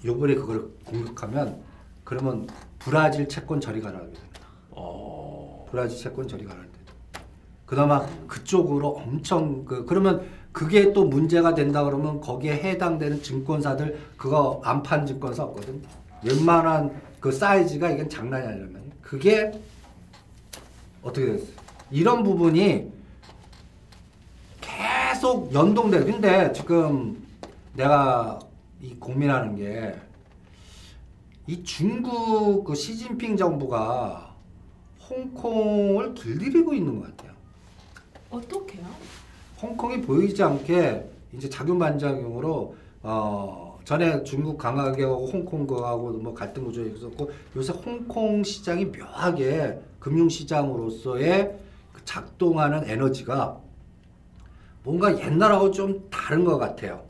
요번에 0.05 0.35
그걸 0.35 0.69
공격하면 0.85 1.63
그러면 2.05 2.47
브라질 2.79 3.29
채권 3.29 3.61
저리 3.61 3.81
가라고 3.81 4.05
됩니다. 4.05 4.41
어. 4.71 5.67
브라질 5.71 5.99
채권 5.99 6.29
저리 6.29 6.45
데죠. 6.45 6.76
그나마 7.67 8.07
그쪽으로 8.27 8.89
엄청 8.97 9.65
그 9.65 9.85
그러면 9.85 10.27
그게 10.53 10.93
또 10.93 11.05
문제가 11.05 11.55
된다 11.55 11.85
그러면 11.85 12.21
거기에 12.21 12.53
해당되는 12.55 13.23
증권사들 13.23 13.99
그거 14.17 14.61
안 14.65 14.83
판 14.83 15.05
증권사 15.07 15.43
없거든. 15.45 15.83
웬만한 16.25 17.03
그 17.21 17.31
사이즈가 17.33 17.91
이건 17.91 18.09
장난이 18.09 18.47
말이에요. 18.47 18.69
그게 19.03 19.53
어떻게 21.03 21.27
됐어요? 21.27 21.49
이런 21.91 22.23
부분이 22.23 22.91
계속 24.61 25.53
연동돼. 25.53 26.05
근데 26.05 26.53
지금 26.53 27.23
내가 27.75 28.39
이 28.81 28.95
고민하는 28.95 29.57
게 29.57 30.07
이 31.49 31.63
중국 31.63 32.65
그 32.65 32.75
시진핑 32.75 33.37
정부가 33.37 34.35
홍콩을 35.09 36.15
길들이고 36.15 36.75
있는 36.75 36.99
것 37.01 37.17
같아요. 37.17 37.26
어떻게요? 38.31 38.85
홍콩이 39.61 40.03
보이지 40.03 40.43
않게 40.43 41.05
이제 41.33 41.49
작용 41.49 41.79
반작용으로 41.79 42.77
어 43.03 43.79
전에 43.85 44.23
중국 44.25 44.59
강하게 44.59 45.05
하고 45.05 45.27
홍콩 45.27 45.67
거하고 45.67 46.11
뭐 46.13 46.35
갈등 46.35 46.65
구조에 46.65 46.87
있었고 46.89 47.31
요새 47.55 47.73
홍콩 47.73 48.43
시장이 48.43 48.87
묘하게 48.87 49.79
금융 50.01 50.29
시장으로서의 50.29 51.57
그 51.93 52.05
작동하는 52.05 52.89
에너지가 52.89 53.61
뭔가 54.83 55.19
옛날하고 55.19 55.71
좀 55.71 56.09
다른 56.11 56.45
것 56.45 56.59
같아요. 56.59 57.03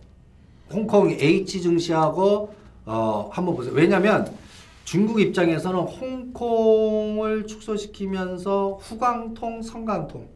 홍콩 0.71 1.11
H 1.11 1.63
증시하고 1.63 2.55
어 2.85 3.29
한번 3.33 3.57
보세요. 3.57 3.75
왜냐하면 3.75 4.31
중국 4.85 5.21
입장에서는 5.21 5.81
홍콩을 5.81 7.47
축소시키면서 7.47 8.79
후광통, 8.81 9.63
성광통 9.63 10.36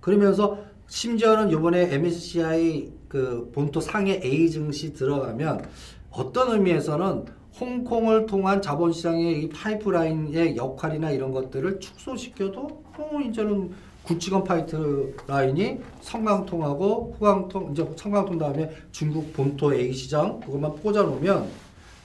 그러면서 0.00 0.58
심지어는 0.86 1.50
이번에 1.50 1.92
MSCI 1.94 2.90
그 3.08 3.50
본토 3.54 3.80
상해 3.80 4.20
A 4.24 4.50
증시 4.50 4.92
들어가면 4.92 5.64
어떤 6.10 6.52
의미에서는 6.52 7.24
홍콩을 7.60 8.26
통한 8.26 8.62
자본시장의 8.62 9.42
이 9.42 9.48
파이프라인의 9.50 10.56
역할이나 10.56 11.10
이런 11.10 11.32
것들을 11.32 11.78
축소시켜도 11.80 12.60
어, 12.98 13.20
이제는 13.28 13.70
구치건 14.04 14.44
파이트 14.44 15.14
라인이 15.26 15.78
성강통하고 16.00 17.16
후강통 17.18 17.72
이제 17.72 17.86
성강통 17.96 18.38
다음에 18.38 18.70
중국 18.92 19.32
본토 19.32 19.74
A 19.74 19.92
시장 19.92 20.40
그것만 20.40 20.72
꽂아놓으면 20.76 21.48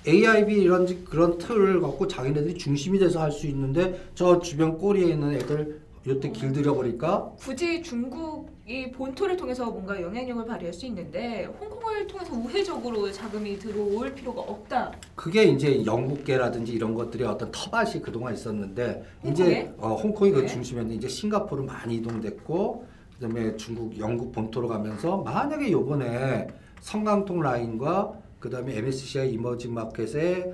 AIB 0.08 0.54
이런 0.54 0.86
지- 0.86 1.04
그런 1.06 1.38
틀을 1.38 1.80
갖고 1.82 2.08
자기네들이 2.08 2.56
중심이 2.56 3.00
돼서 3.00 3.22
할 3.22 3.32
수 3.32 3.48
있는데 3.48 4.00
저 4.14 4.40
주변 4.40 4.78
꼬리에 4.78 5.12
있는 5.14 5.34
애들 5.34 5.82
이때 6.08 6.30
길들여 6.30 6.76
버리니까 6.76 7.32
굳이 7.40 7.82
중국이 7.82 8.92
본토를 8.92 9.36
통해서 9.36 9.66
뭔가 9.72 10.00
영향력을 10.00 10.46
발휘할 10.46 10.72
수 10.72 10.86
있는데 10.86 11.46
홍콩을 11.60 12.06
통해서 12.06 12.32
우회적으로 12.34 13.12
자금이 13.12 13.58
들어올 13.58 14.14
필요가 14.14 14.42
없다. 14.42 14.94
그게 15.16 15.46
이제 15.46 15.84
영국계라든지 15.84 16.74
이런 16.74 16.94
것들이 16.94 17.24
어떤 17.24 17.52
터밭이 17.52 18.04
그동안 18.04 18.36
있었는데 18.36 19.04
이제 19.24 19.44
홍콩에? 19.44 19.74
어, 19.80 19.96
홍콩이 19.96 20.32
그 20.32 20.40
네. 20.42 20.48
중심이었는데 20.48 20.96
이제 20.98 21.08
싱가포르 21.08 21.64
많이 21.64 21.96
이동됐고 21.96 22.86
그다음에 23.16 23.56
중국 23.58 23.98
영국 23.98 24.32
본토로 24.32 24.68
가면서 24.68 25.18
만약에 25.18 25.72
요번에 25.72 26.48
성강통 26.82 27.42
라인과 27.42 28.14
그다음에 28.40 28.78
MSCI 28.78 29.32
이머징 29.32 29.74
마켓에 29.74 30.54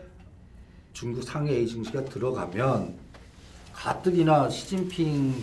중국 0.94 1.24
상해 1.24 1.66
증시가 1.66 2.06
들어가면 2.06 3.01
가뜩이나 3.74 4.50
시진핑 4.50 5.34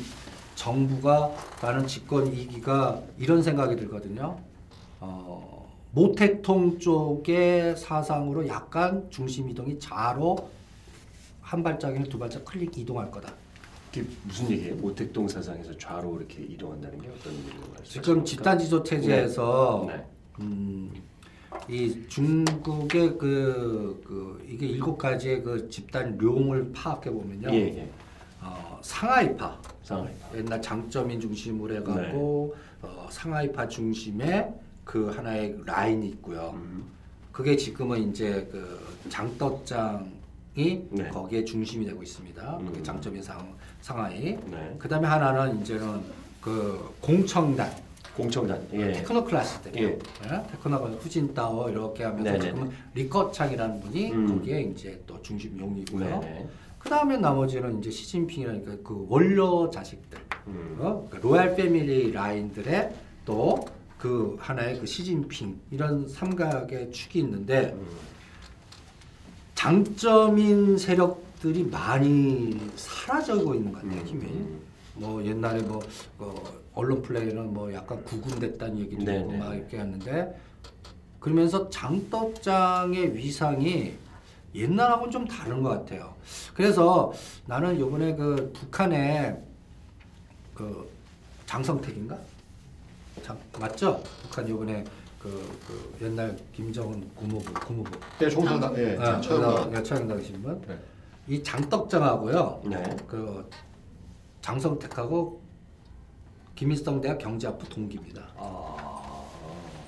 정부가 0.54 1.32
나는 1.62 1.86
집권 1.86 2.32
2기가 2.32 3.02
이런 3.18 3.42
생각이 3.42 3.76
들거든요. 3.76 4.38
어, 5.00 5.72
모택통 5.92 6.78
쪽의 6.78 7.76
사상으로 7.76 8.46
약간 8.48 9.06
중심 9.10 9.48
이동이 9.48 9.78
좌로 9.78 10.50
한 11.40 11.62
발짝이나 11.62 12.04
두 12.06 12.18
발짝 12.18 12.44
클릭 12.44 12.76
이동할 12.76 13.10
거다. 13.10 13.32
무슨 14.24 14.50
얘기예요? 14.50 14.76
모택동 14.76 15.26
사상에서 15.26 15.76
좌로 15.76 16.18
이렇게 16.18 16.42
이동한다는 16.42 17.00
게 17.00 17.08
어떤 17.08 17.32
의미로 17.32 17.58
지금 17.82 18.24
집단 18.24 18.58
지조 18.58 18.82
체제에서 18.82 19.86
네. 19.88 20.04
음, 20.40 20.92
이 21.68 22.06
중국의 22.08 23.18
그, 23.18 24.02
그 24.06 24.46
이게 24.48 24.66
일곱 24.66 24.98
가지의 24.98 25.42
그 25.42 25.68
집단룡을 25.68 26.72
파악해 26.72 27.10
보면요. 27.10 27.50
예, 27.50 27.56
예. 27.56 27.90
어, 28.48 28.78
상하이파 28.82 29.58
상하이. 29.82 30.12
옛날 30.36 30.60
장점인 30.62 31.20
중심으로 31.20 31.76
해갖고 31.76 32.56
네. 32.56 32.88
어, 32.88 33.08
상하이파 33.10 33.68
중심에 33.68 34.52
그 34.84 35.10
하나의 35.10 35.56
라인이 35.64 36.06
있고요. 36.08 36.52
음. 36.54 36.84
그게 37.32 37.56
지금은 37.56 38.10
이제 38.10 38.48
그 38.50 38.80
장떡장 39.08 40.10
이 40.56 40.80
네. 40.90 41.08
거기에 41.08 41.44
중심이 41.44 41.84
되고 41.84 42.02
있습니다. 42.02 42.58
그게 42.58 42.78
음. 42.78 42.84
장쩌민 42.84 43.22
상 43.22 43.54
상하이. 43.80 44.36
네. 44.46 44.76
그다음에 44.78 45.06
하나는 45.06 45.60
이제는 45.60 46.00
그 46.40 46.94
공청단 47.00 47.70
공청단. 48.16 48.60
예. 48.72 48.92
테크노크라트들. 48.94 49.76
예. 49.76 49.98
테크노 50.50 50.76
후진타오 50.76 51.70
이렇게 51.70 52.02
하면서. 52.02 52.36
지금은 52.40 52.72
리커창이라는 52.94 53.80
분이 53.80 54.12
음. 54.12 54.38
거기에 54.38 54.62
이제 54.62 55.00
또 55.06 55.22
중심 55.22 55.56
용이고요. 55.60 56.04
네. 56.04 56.18
네. 56.20 56.48
그 56.78 56.88
다음에 56.88 57.16
나머지는 57.16 57.78
이제 57.78 57.90
시진핑이라니까 57.90 58.76
그 58.82 59.06
원로 59.08 59.70
자식들. 59.70 60.18
음. 60.46 60.76
어? 60.80 61.08
그 61.10 61.16
royal 61.16 61.54
family 61.54 62.12
라인들의 62.12 62.94
또 63.24 63.78
그 63.98 64.36
하나의 64.38 64.78
그 64.78 64.86
시진핑 64.86 65.60
이런 65.72 66.08
삼각의 66.08 66.92
축이 66.92 67.18
있는데 67.18 67.76
음. 67.76 67.86
장점인 69.56 70.78
세력들이 70.78 71.64
많이 71.64 72.56
사라지고 72.76 73.56
있는 73.56 73.72
것 73.72 73.82
같아요 73.82 74.00
음. 74.00 74.06
힘이. 74.06 74.22
음. 74.26 74.60
뭐 74.94 75.24
옛날에 75.24 75.60
뭐 75.62 75.80
어, 76.18 76.34
언론 76.74 77.02
플레이는 77.02 77.52
뭐 77.52 77.72
약간 77.72 78.02
구군됐다는 78.04 78.78
얘기도 78.78 79.04
네, 79.04 79.18
있고 79.18 79.32
네, 79.32 79.38
막 79.38 79.50
네. 79.50 79.58
이렇게 79.58 79.78
하는데 79.78 80.40
그러면서 81.18 81.68
장떡장의 81.68 83.16
위상이 83.16 83.94
옛날하고는 84.58 85.10
좀 85.10 85.26
다른 85.26 85.62
것 85.62 85.70
같아요. 85.70 86.14
그래서 86.54 87.12
나는 87.46 87.78
요번에 87.78 88.14
그 88.14 88.52
북한의 88.54 89.40
그 90.54 90.90
장성택인가? 91.46 92.18
장, 93.22 93.38
맞죠? 93.58 94.02
북한 94.22 94.48
요번에 94.48 94.84
그, 95.18 95.28
그 95.66 96.04
옛날 96.04 96.36
김정은 96.54 97.08
국무부 97.14 97.52
국무부 97.54 97.90
네, 98.18 98.28
총상당 98.28 98.76
예, 98.76 98.96
아, 98.98 99.20
처형 99.20 99.70
그 99.70 99.82
최영당 99.82 100.22
신분 100.22 100.60
네. 100.66 100.78
이 101.26 101.42
장떡장하고요. 101.42 102.62
네. 102.66 102.96
그 103.06 103.48
장성택하고 104.40 105.40
김일성 106.54 107.00
대학 107.00 107.18
경제학부 107.18 107.68
동기입니다. 107.68 108.28
아. 108.36 108.88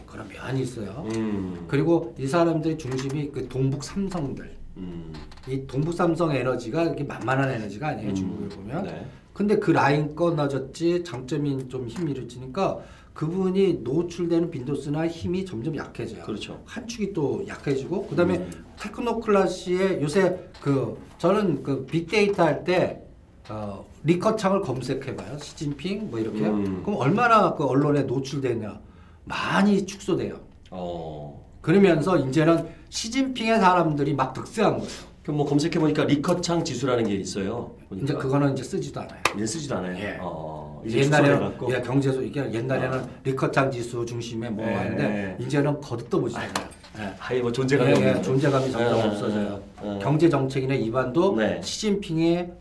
그런 0.06 0.28
면이 0.28 0.62
있어요. 0.62 1.04
음. 1.14 1.64
그리고 1.68 2.14
이 2.18 2.26
사람들의 2.26 2.78
중심이 2.78 3.30
그 3.30 3.48
동북 3.48 3.82
삼성들. 3.84 4.59
음. 4.80 5.12
이 5.48 5.66
동북 5.66 5.94
삼성 5.94 6.34
에너지가 6.34 6.82
이렇게 6.84 7.04
만만한 7.04 7.50
에너지가 7.50 7.88
아니에요. 7.88 8.10
음. 8.10 8.14
중국을 8.14 8.48
보면. 8.48 8.84
네. 8.84 9.06
근데 9.32 9.58
그 9.58 9.70
라인 9.70 10.14
끊어졌지 10.14 11.04
장점이 11.04 11.68
좀 11.68 11.86
힘이 11.86 12.12
잃어지니까 12.12 12.80
그분이 13.14 13.80
노출되는 13.82 14.50
빈도수나 14.50 15.06
힘이 15.08 15.44
점점 15.44 15.76
약해져요. 15.76 16.24
그렇죠. 16.24 16.60
한 16.64 16.86
축이 16.86 17.12
또 17.12 17.44
약해지고 17.46 18.06
그다음에 18.08 18.38
음. 18.38 18.64
테크노크라시의 18.78 20.02
요새 20.02 20.38
그 20.60 20.98
저는 21.18 21.62
그 21.62 21.84
빅데이터 21.86 22.44
할때 22.44 23.02
어, 23.48 23.84
리커창을 24.04 24.62
검색해봐요. 24.62 25.38
시진핑 25.38 26.10
뭐 26.10 26.18
이렇게 26.18 26.46
음. 26.46 26.82
그럼 26.84 26.98
얼마나 27.00 27.54
그 27.54 27.64
언론에 27.64 28.02
노출되냐 28.02 28.80
많이 29.24 29.84
축소돼요. 29.86 30.40
어. 30.70 31.46
그러면서 31.60 32.16
이제는 32.16 32.68
시진핑의 32.90 33.58
사람들이 33.60 34.14
막 34.14 34.34
득세한 34.34 34.78
거예요. 34.78 35.10
그럼 35.22 35.36
뭐 35.38 35.46
검색해 35.46 35.78
보니까 35.78 36.04
리커창 36.04 36.64
지수라는 36.64 37.06
게 37.06 37.14
있어요. 37.14 37.72
보니까. 37.88 38.04
이제 38.04 38.14
그거는 38.14 38.52
이제 38.52 38.62
쓰지도 38.62 39.00
않아요. 39.00 39.20
얘 39.38 39.46
쓰지도 39.46 39.76
않아요. 39.76 39.96
예. 39.98 40.18
어. 40.20 40.82
이제 40.84 40.98
옛날에는. 41.00 41.52
예, 41.70 41.80
경제소 41.82 42.22
이게 42.22 42.52
옛날에는 42.52 42.98
아. 42.98 43.08
리커창 43.22 43.70
지수 43.70 44.04
중심에 44.04 44.50
뭐 44.50 44.66
예. 44.66 44.74
하는데 44.74 45.36
이제는 45.38 45.80
거듭도 45.80 46.20
보지 46.20 46.36
않아요. 46.36 46.50
예. 46.98 47.14
아예 47.20 47.40
뭐 47.40 47.52
존재감이 47.52 47.92
예, 47.92 48.14
예. 48.16 48.22
존재감이 48.22 48.72
점점 48.72 48.98
예, 48.98 49.02
없어져요. 49.02 49.62
예, 49.84 49.94
예. 49.94 49.98
경제 50.00 50.28
정책이나 50.28 50.74
입안도 50.74 51.36
네. 51.36 51.60
시진핑의 51.62 52.52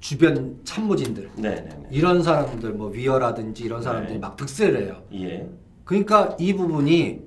주변 0.00 0.58
참모진들 0.64 1.30
네, 1.36 1.50
네, 1.50 1.60
네. 1.62 1.86
이런 1.90 2.22
사람들 2.22 2.72
뭐 2.72 2.88
위어라든지 2.90 3.64
이런 3.64 3.82
사람들이 3.82 4.14
네. 4.14 4.18
막 4.18 4.36
득세를 4.36 4.82
해요. 4.82 5.02
예. 5.14 5.48
그러니까 5.84 6.36
이 6.40 6.52
부분이 6.54 7.25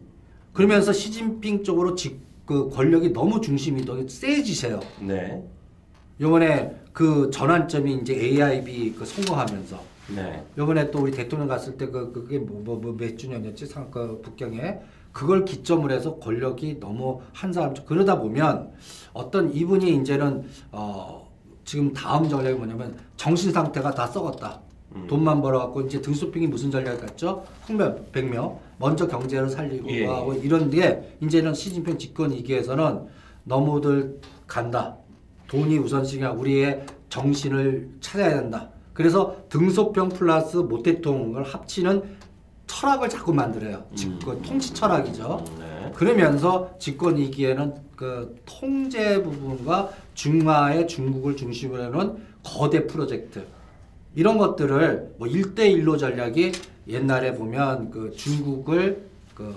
그러면서 0.60 0.92
시진핑 0.92 1.64
쪽으로 1.64 1.96
직, 1.96 2.20
그 2.46 2.70
권력이 2.70 3.14
너무 3.14 3.40
중심이 3.40 3.86
더 3.86 3.96
세지세요. 4.06 4.82
네. 5.00 5.42
요번에 6.20 6.76
그 6.92 7.30
전환점이 7.32 8.00
이제 8.02 8.14
AIB 8.14 8.96
그 8.98 9.06
성공하면서 9.06 9.80
네. 10.16 10.44
요번에 10.58 10.92
또 10.92 11.00
우리 11.00 11.12
대통령 11.14 11.48
갔을 11.48 11.78
때 11.78 11.86
그 11.88 12.12
그게 12.12 12.40
뭐뭐 12.40 12.98
몇 12.98 13.18
주년이었지 13.18 13.68
상- 13.68 13.90
그 13.90 14.20
북경에 14.22 14.80
그걸 15.14 15.46
기점으로 15.46 15.94
해서 15.94 16.16
권력이 16.18 16.80
너무 16.82 17.22
한 17.32 17.54
사람 17.54 17.74
그러다 17.74 18.20
보면 18.20 18.72
어떤 19.14 19.54
이분이 19.54 19.96
이제는 20.02 20.44
어 20.74 21.26
지금 21.64 21.94
다음 21.94 22.28
전략이 22.28 22.58
뭐냐면 22.58 22.98
정신 23.16 23.54
상태가 23.54 23.92
다 23.96 24.06
썩었다. 24.08 24.60
음. 24.96 25.08
돈만 25.08 25.42
벌어갖고 25.42 25.82
이제 25.82 26.02
등소핑이 26.02 26.48
무슨 26.48 26.70
전략 26.70 27.00
같죠? 27.00 27.46
흥명 27.66 28.06
백명 28.12 28.60
먼저 28.80 29.08
경제를 29.08 29.50
살리고 29.50 29.90
예. 29.92 30.06
하고 30.06 30.34
이런 30.34 30.70
게 30.72 31.16
이제는 31.22 31.54
시진핑 31.54 31.98
집권 31.98 32.32
이기에서는 32.32 33.08
너무들 33.44 34.20
간다. 34.48 34.98
돈이 35.48 35.78
우선시냐 35.78 36.32
우리의 36.32 36.86
정신을 37.10 37.90
찾아야 38.00 38.36
된다. 38.36 38.70
그래서 38.94 39.36
등소평 39.50 40.10
플러스 40.10 40.58
모태통을 40.58 41.44
합치는 41.44 42.18
철학을 42.68 43.10
자꾸 43.10 43.34
만들어요. 43.34 43.86
집권 43.96 44.42
통치 44.42 44.74
철학이죠. 44.74 45.44
음, 45.48 45.60
네. 45.60 45.92
그러면서 45.96 46.72
집권 46.78 47.18
이기에는 47.18 47.76
그 47.96 48.36
통제 48.46 49.22
부분과 49.22 49.90
중화의 50.14 50.88
중국을 50.88 51.36
중심으로 51.36 51.84
하는 51.84 52.18
거대 52.44 52.86
프로젝트 52.86 53.46
이런 54.16 54.38
것들을 54.38 55.16
뭐 55.18 55.28
1대1로 55.28 55.98
전략이 55.98 56.52
옛날에 56.88 57.36
보면 57.36 57.92
그 57.92 58.12
중국을 58.12 59.08
그 59.36 59.56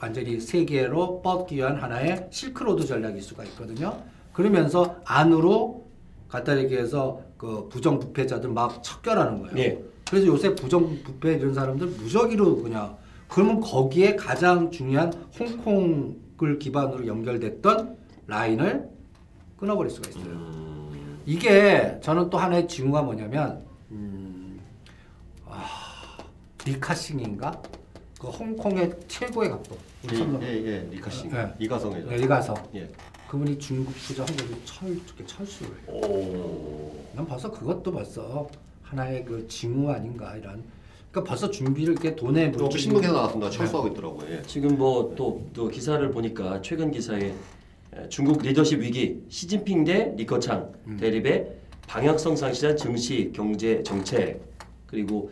완전히 0.00 0.40
세계로 0.40 1.22
뻗기 1.22 1.56
위한 1.56 1.76
하나의 1.76 2.28
실크로드 2.30 2.84
전략일 2.84 3.22
수가 3.22 3.44
있거든요. 3.44 4.02
그러면서 4.32 4.96
안으로 5.04 5.86
간단히 6.28 6.64
얘기해서 6.64 7.22
그 7.38 7.68
부정부패자들 7.70 8.50
막 8.50 8.82
척결하는 8.82 9.42
거예요. 9.42 9.58
예. 9.58 9.82
그래서 10.08 10.26
요새 10.26 10.54
부정부패 10.54 11.34
이런 11.34 11.54
사람들 11.54 11.86
무적으로 11.86 12.62
그냥 12.62 12.96
그러면 13.28 13.60
거기에 13.60 14.16
가장 14.16 14.70
중요한 14.70 15.12
홍콩을 15.38 16.58
기반으로 16.58 17.06
연결됐던 17.06 17.96
라인을 18.26 18.88
끊어버릴 19.56 19.90
수가 19.90 20.10
있어요. 20.10 20.24
음. 20.24 21.20
이게 21.24 21.98
저는 22.02 22.30
또 22.30 22.38
하나의 22.38 22.68
징후가 22.68 23.02
뭐냐면 23.02 23.64
음, 23.90 24.58
아, 25.46 26.16
리카싱인가? 26.64 27.62
그 28.20 28.28
홍콩의 28.28 28.92
최고의 29.08 29.50
각도 29.50 29.76
예, 30.42 30.46
예, 30.48 30.88
리카 30.90 31.10
씨, 31.10 31.26
예. 31.26 31.52
이가성 31.58 31.92
회장. 31.94 32.08
네, 32.08 32.16
이가서 32.24 32.54
예. 32.74 32.88
그분이 33.28 33.58
중국 33.58 33.94
투자 33.96 34.24
홍보를 34.24 34.56
철 34.64 34.88
이렇게 34.90 35.26
철수를 35.26 35.72
해요. 35.82 35.96
오. 36.00 36.92
난 37.14 37.26
벌써 37.26 37.50
그것도 37.50 37.92
벌써 37.92 38.48
하나의 38.82 39.24
그 39.24 39.46
징후 39.48 39.90
아닌가 39.90 40.34
이런 40.36 40.62
그러니까 41.10 41.28
벌써 41.28 41.50
준비를 41.50 41.92
이렇게 41.94 42.14
돈에 42.16 42.50
또 42.52 42.68
물들이는- 42.68 42.78
신문에서 42.78 43.12
나왔습니다. 43.12 43.50
철수하고 43.50 43.88
있더라고요. 43.88 44.30
예. 44.30 44.42
지금 44.42 44.76
뭐 44.78 45.14
또 45.14 45.42
또 45.52 45.68
기사를 45.68 46.08
보니까 46.10 46.62
최근 46.62 46.90
기사에 46.90 47.34
에, 47.94 48.08
중국 48.08 48.40
리더십 48.42 48.80
위기 48.80 49.22
시진핑 49.28 49.84
대 49.84 50.14
리커창 50.16 50.72
음. 50.86 50.96
대립의 50.98 51.52
방향성 51.86 52.36
상실한 52.36 52.76
증시 52.76 53.30
경제 53.34 53.82
정책 53.82 54.40
그리고 54.86 55.30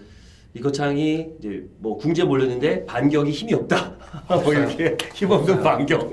리커창이 0.55 1.27
이제 1.39 1.67
뭐 1.79 1.97
궁제 1.97 2.23
몰렸는데 2.25 2.87
반격이 2.87 3.31
힘이 3.33 3.55
없다 3.55 3.93
뭐 4.45 4.53
이렇게 4.53 4.97
힘없는 5.13 5.63
반격 5.63 6.13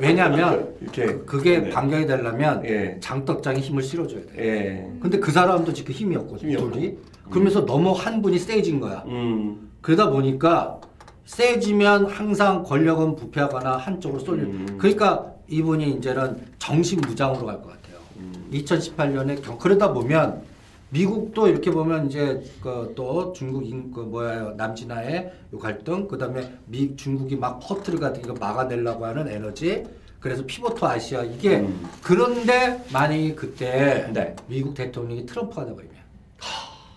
왜냐하면 0.00 0.74
이렇게 0.80 1.06
그게 1.26 1.58
네. 1.58 1.70
반격이 1.70 2.06
되려면 2.06 2.64
예. 2.64 2.96
장떡장이 3.00 3.60
힘을 3.60 3.82
실어줘야 3.82 4.22
돼. 4.26 4.32
예. 4.38 4.90
근데 5.00 5.18
그 5.18 5.30
사람도 5.30 5.72
지금 5.72 5.92
힘이 5.94 6.16
없거든. 6.16 6.38
힘이 6.48 6.56
없고. 6.56 6.70
둘이. 6.72 6.96
그러면서 7.30 7.64
너무 7.64 7.92
한 7.92 8.20
분이 8.20 8.38
세진 8.38 8.80
거야. 8.80 9.04
음. 9.06 9.70
그러다 9.80 10.10
보니까 10.10 10.80
세지면 11.26 12.06
항상 12.06 12.62
권력은 12.64 13.14
부패하거나 13.14 13.76
한쪽으로 13.76 14.20
쏠려. 14.24 14.42
음. 14.42 14.76
그러니까 14.78 15.32
이분이 15.48 15.90
이제는 15.92 16.36
정신 16.58 17.00
무장으로 17.00 17.46
갈 17.46 17.56
것 17.62 17.68
같아요. 17.68 17.81
음. 17.81 17.81
2018년에 18.52 19.42
경, 19.42 19.58
그러다 19.58 19.92
보면 19.92 20.42
미국도 20.90 21.48
이렇게 21.48 21.70
보면 21.70 22.08
이제 22.08 22.42
그 22.62 22.92
또 22.94 23.32
중국 23.32 23.66
인, 23.66 23.90
그 23.92 24.00
뭐야 24.00 24.54
남지나해 24.56 25.32
요 25.54 25.58
갈등 25.58 26.06
그다음에 26.06 26.52
미 26.66 26.94
중국이 26.96 27.36
막 27.36 27.60
퍼트리가 27.60 28.10
이거 28.18 28.34
막아내려고 28.34 29.06
하는 29.06 29.28
에너지 29.28 29.84
그래서 30.20 30.44
pivot 30.46 30.84
Asia 30.84 31.22
이게 31.22 31.60
음. 31.60 31.88
그런데 32.02 32.84
만약에 32.92 33.34
그때 33.34 34.08
네. 34.12 34.36
미국 34.46 34.74
대통령이 34.74 35.26
트럼프가 35.26 35.64
돼버리면 35.66 35.92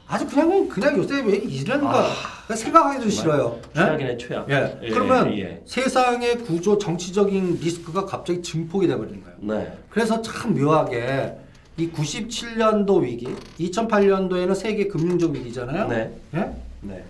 아주 0.07 0.27
그냥 0.27 0.67
그냥 0.69 0.97
요새 0.97 1.21
왜 1.21 1.37
이런 1.37 1.81
거 1.81 1.89
아, 1.89 2.55
생각하기도 2.55 3.09
싫어요. 3.09 3.59
예? 3.71 3.79
최악이네 3.79 4.17
최악. 4.17 4.49
예. 4.51 4.77
예, 4.83 4.89
그러면 4.89 5.35
예. 5.35 5.63
세상의 5.65 6.39
구조 6.39 6.77
정치적인 6.77 7.55
리스크가 7.59 8.05
갑자기 8.05 8.41
증폭이 8.43 8.87
돼버리는 8.87 9.23
거예요. 9.23 9.37
네. 9.39 9.77
그래서 9.89 10.21
참 10.21 10.53
묘하게 10.53 11.35
이 11.77 11.89
97년도 11.91 13.03
위기, 13.03 13.27
2008년도에는 13.59 14.55
세계 14.55 14.87
금융적 14.87 15.31
위기잖아요. 15.31 15.87
네. 15.89 16.17
예? 16.33 16.49
네. 16.81 17.03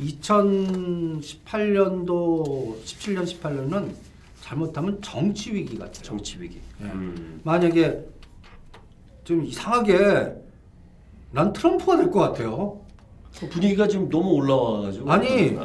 2018년도 0.00 2.74
17년 2.84 3.24
18년은 3.24 3.92
잘못하면 4.40 5.00
정치 5.00 5.54
위기 5.54 5.78
같아요. 5.78 6.02
정치 6.02 6.40
위기. 6.40 6.58
예. 6.82 6.86
음. 6.86 7.40
만약에 7.44 8.04
좀 9.24 9.44
이상하게 9.44 10.34
난 11.30 11.52
트럼프가 11.52 11.96
될 11.96 12.10
것 12.10 12.18
같아요. 12.20 12.80
분위기가 13.50 13.86
지금 13.88 14.08
너무 14.08 14.30
올라와가지고. 14.34 15.10
아니, 15.10 15.26
예. 15.28 15.58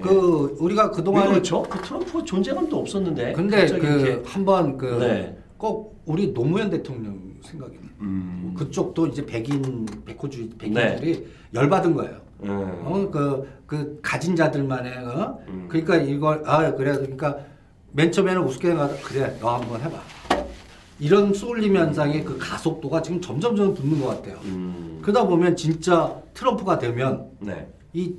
그 0.00 0.56
우리가 0.60 0.84
왜 0.86 0.90
그동안에 0.90 1.28
그렇죠? 1.30 1.62
그 1.62 1.80
트럼프 1.82 2.24
존재감도 2.24 2.78
없었는데. 2.78 3.32
근데 3.32 3.66
그 3.66 3.86
이렇게. 3.86 4.22
한번 4.28 4.76
그 4.76 4.86
네. 5.00 5.35
꼭 5.58 6.02
우리 6.04 6.32
노무현 6.32 6.70
대통령 6.70 7.18
생각이. 7.42 7.74
음. 8.00 8.54
그쪽도 8.56 9.06
이제 9.08 9.24
백인 9.24 9.86
백호주의 10.04 10.50
백인들이 10.58 11.26
열받은 11.54 11.94
거예요. 11.94 12.20
음. 12.42 12.50
어, 12.84 13.08
그, 13.10 13.48
그 13.66 13.98
가진 14.02 14.36
자들만의 14.36 14.92
어? 15.06 15.38
음. 15.48 15.66
그러니까 15.68 15.96
이걸 15.96 16.42
아 16.46 16.74
그래 16.74 16.92
그러니까 16.96 17.38
맨 17.92 18.12
처음에는 18.12 18.42
우습게 18.44 18.74
가다 18.74 18.94
그래 19.02 19.36
너 19.40 19.56
한번 19.56 19.80
해봐. 19.80 19.98
이런 20.98 21.32
쏠림 21.32 21.76
현상의 21.76 22.24
그 22.24 22.38
가속도가 22.38 23.02
지금 23.02 23.20
점점점 23.20 23.74
붙는 23.74 24.00
것 24.00 24.08
같아요. 24.08 24.38
음. 24.44 24.98
그러다 25.02 25.26
보면 25.26 25.56
진짜 25.56 26.14
트럼프가 26.34 26.78
되면 26.78 27.30
네. 27.40 27.66
이 27.92 28.14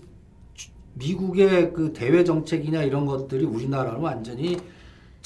주- 0.53 0.69
미국의 0.93 1.73
그 1.73 1.93
대외 1.93 2.23
정책이나 2.23 2.83
이런 2.83 3.05
것들이 3.05 3.45
우리나라는 3.45 3.99
완전히 3.99 4.57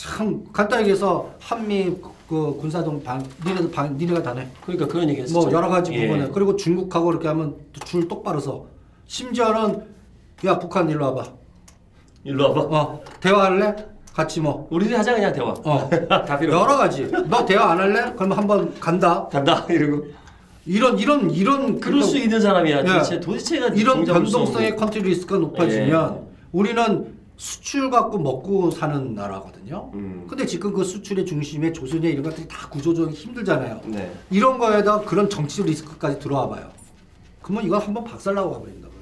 참 0.02 0.44
간단하게 0.52 0.92
해서 0.92 1.30
한미 1.40 1.96
그 2.28 2.58
군사동 2.60 3.04
방 3.04 3.24
니네도 3.46 3.70
방 3.70 3.96
니네가 3.96 4.24
다네. 4.24 4.50
그러니까 4.66 4.88
그런 4.88 5.08
얘기 5.08 5.22
했었죠. 5.22 5.40
뭐 5.42 5.52
여러 5.52 5.70
가지 5.70 5.94
예. 5.94 6.08
부분에 6.08 6.30
그리고 6.34 6.56
중국하고 6.56 7.12
이렇게 7.12 7.28
하면 7.28 7.56
또줄 7.74 8.08
똑바로 8.08 8.40
서 8.40 8.66
심지어는 9.06 9.84
야 10.46 10.58
북한 10.58 10.90
일로 10.90 11.06
와봐. 11.14 11.30
일로 12.24 12.50
와봐. 12.50 12.62
어 12.76 13.02
대화할래? 13.20 13.76
같이 14.16 14.42
뭐. 14.42 14.68
우리들이 14.72 14.96
하자 14.96 15.14
그냥 15.14 15.34
대화. 15.34 15.54
어 15.64 15.88
다 16.26 16.40
필요. 16.40 16.54
여러 16.54 16.78
가지. 16.78 17.08
너 17.30 17.46
대화 17.46 17.72
안 17.72 17.78
할래? 17.80 18.12
그럼 18.16 18.32
한번 18.32 18.74
간다. 18.80 19.28
간다 19.28 19.68
이러고. 19.70 20.08
이런 20.66 20.98
이런 20.98 21.30
이런 21.30 21.80
그럴 21.80 22.02
수 22.02 22.18
있는 22.18 22.42
사람이야. 22.42 22.80
예. 22.80 22.84
도대체 22.86 23.20
도대체가 23.20 23.68
이런 23.76 24.04
변동성의 24.04 24.72
없는- 24.72 24.78
컨트리 24.78 25.04
리스크가 25.10 25.40
높아지면 25.42 26.16
예. 26.26 26.32
우리는 26.54 27.11
수출 27.46 27.90
갖고 27.90 28.20
먹고 28.20 28.70
사는 28.70 29.16
나라거든요. 29.16 29.90
음. 29.96 30.26
근데 30.30 30.46
지금 30.46 30.72
그 30.72 30.84
수출의 30.84 31.26
중심에 31.26 31.74
조선이 31.74 32.08
이런 32.08 32.22
것들이 32.22 32.48
다 32.48 32.70
구조적으로 32.70 33.12
힘들잖아요. 33.12 33.82
네. 33.86 34.14
이런 34.30 34.60
거에다 34.60 35.02
그런 35.02 35.28
정치 35.28 35.64
리스크까지 35.64 36.20
들어와 36.20 36.48
봐요. 36.48 36.70
그러면 37.42 37.66
이건 37.66 37.82
한번 37.82 38.04
박살나고 38.04 38.52
가버린다고요. 38.52 39.00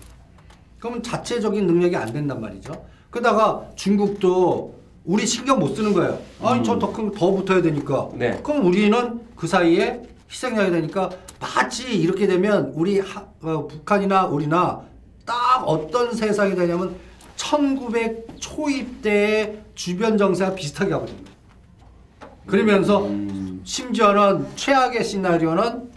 그러면 0.80 1.04
자체적인 1.04 1.67
능력이 1.67 1.97
안 1.97 2.13
된단 2.13 2.39
말이죠. 2.39 2.71
그러다가 3.10 3.65
중국도 3.75 4.73
우리 5.04 5.25
신경 5.28 5.60
못 5.60 5.75
쓰는 5.75 5.91
거예요. 5.93 6.17
아니 6.41 6.60
음. 6.60 6.63
저더 6.63 6.93
큰 6.93 7.12
더 7.12 7.32
붙어야 7.32 7.62
되니까. 7.62 8.08
네. 8.13 8.39
그럼 8.41 8.65
우리는 8.65 9.19
그 9.36 9.47
사이에 9.47 10.02
희생양이 10.32 10.71
되니까 10.71 11.10
마치 11.41 11.93
이렇게 11.93 12.25
되면 12.25 12.71
우리 12.73 13.02
하- 13.02 13.28
어, 13.41 13.67
북한이나 13.67 14.28
우리나 14.28 14.82
딱 15.25 15.62
어떤 15.65 16.13
세상이 16.13 16.56
되냐면 16.56 16.95
1900 17.39 18.28
초입 18.39 19.02
때의 19.02 19.62
주변 19.73 20.17
정세와 20.17 20.54
비슷하게 20.56 20.93
하거든요. 20.93 21.17
그러면서 22.45 23.06
음. 23.06 23.62
심지어는 23.63 24.45
최악의 24.56 25.04
시나리오는 25.04 25.89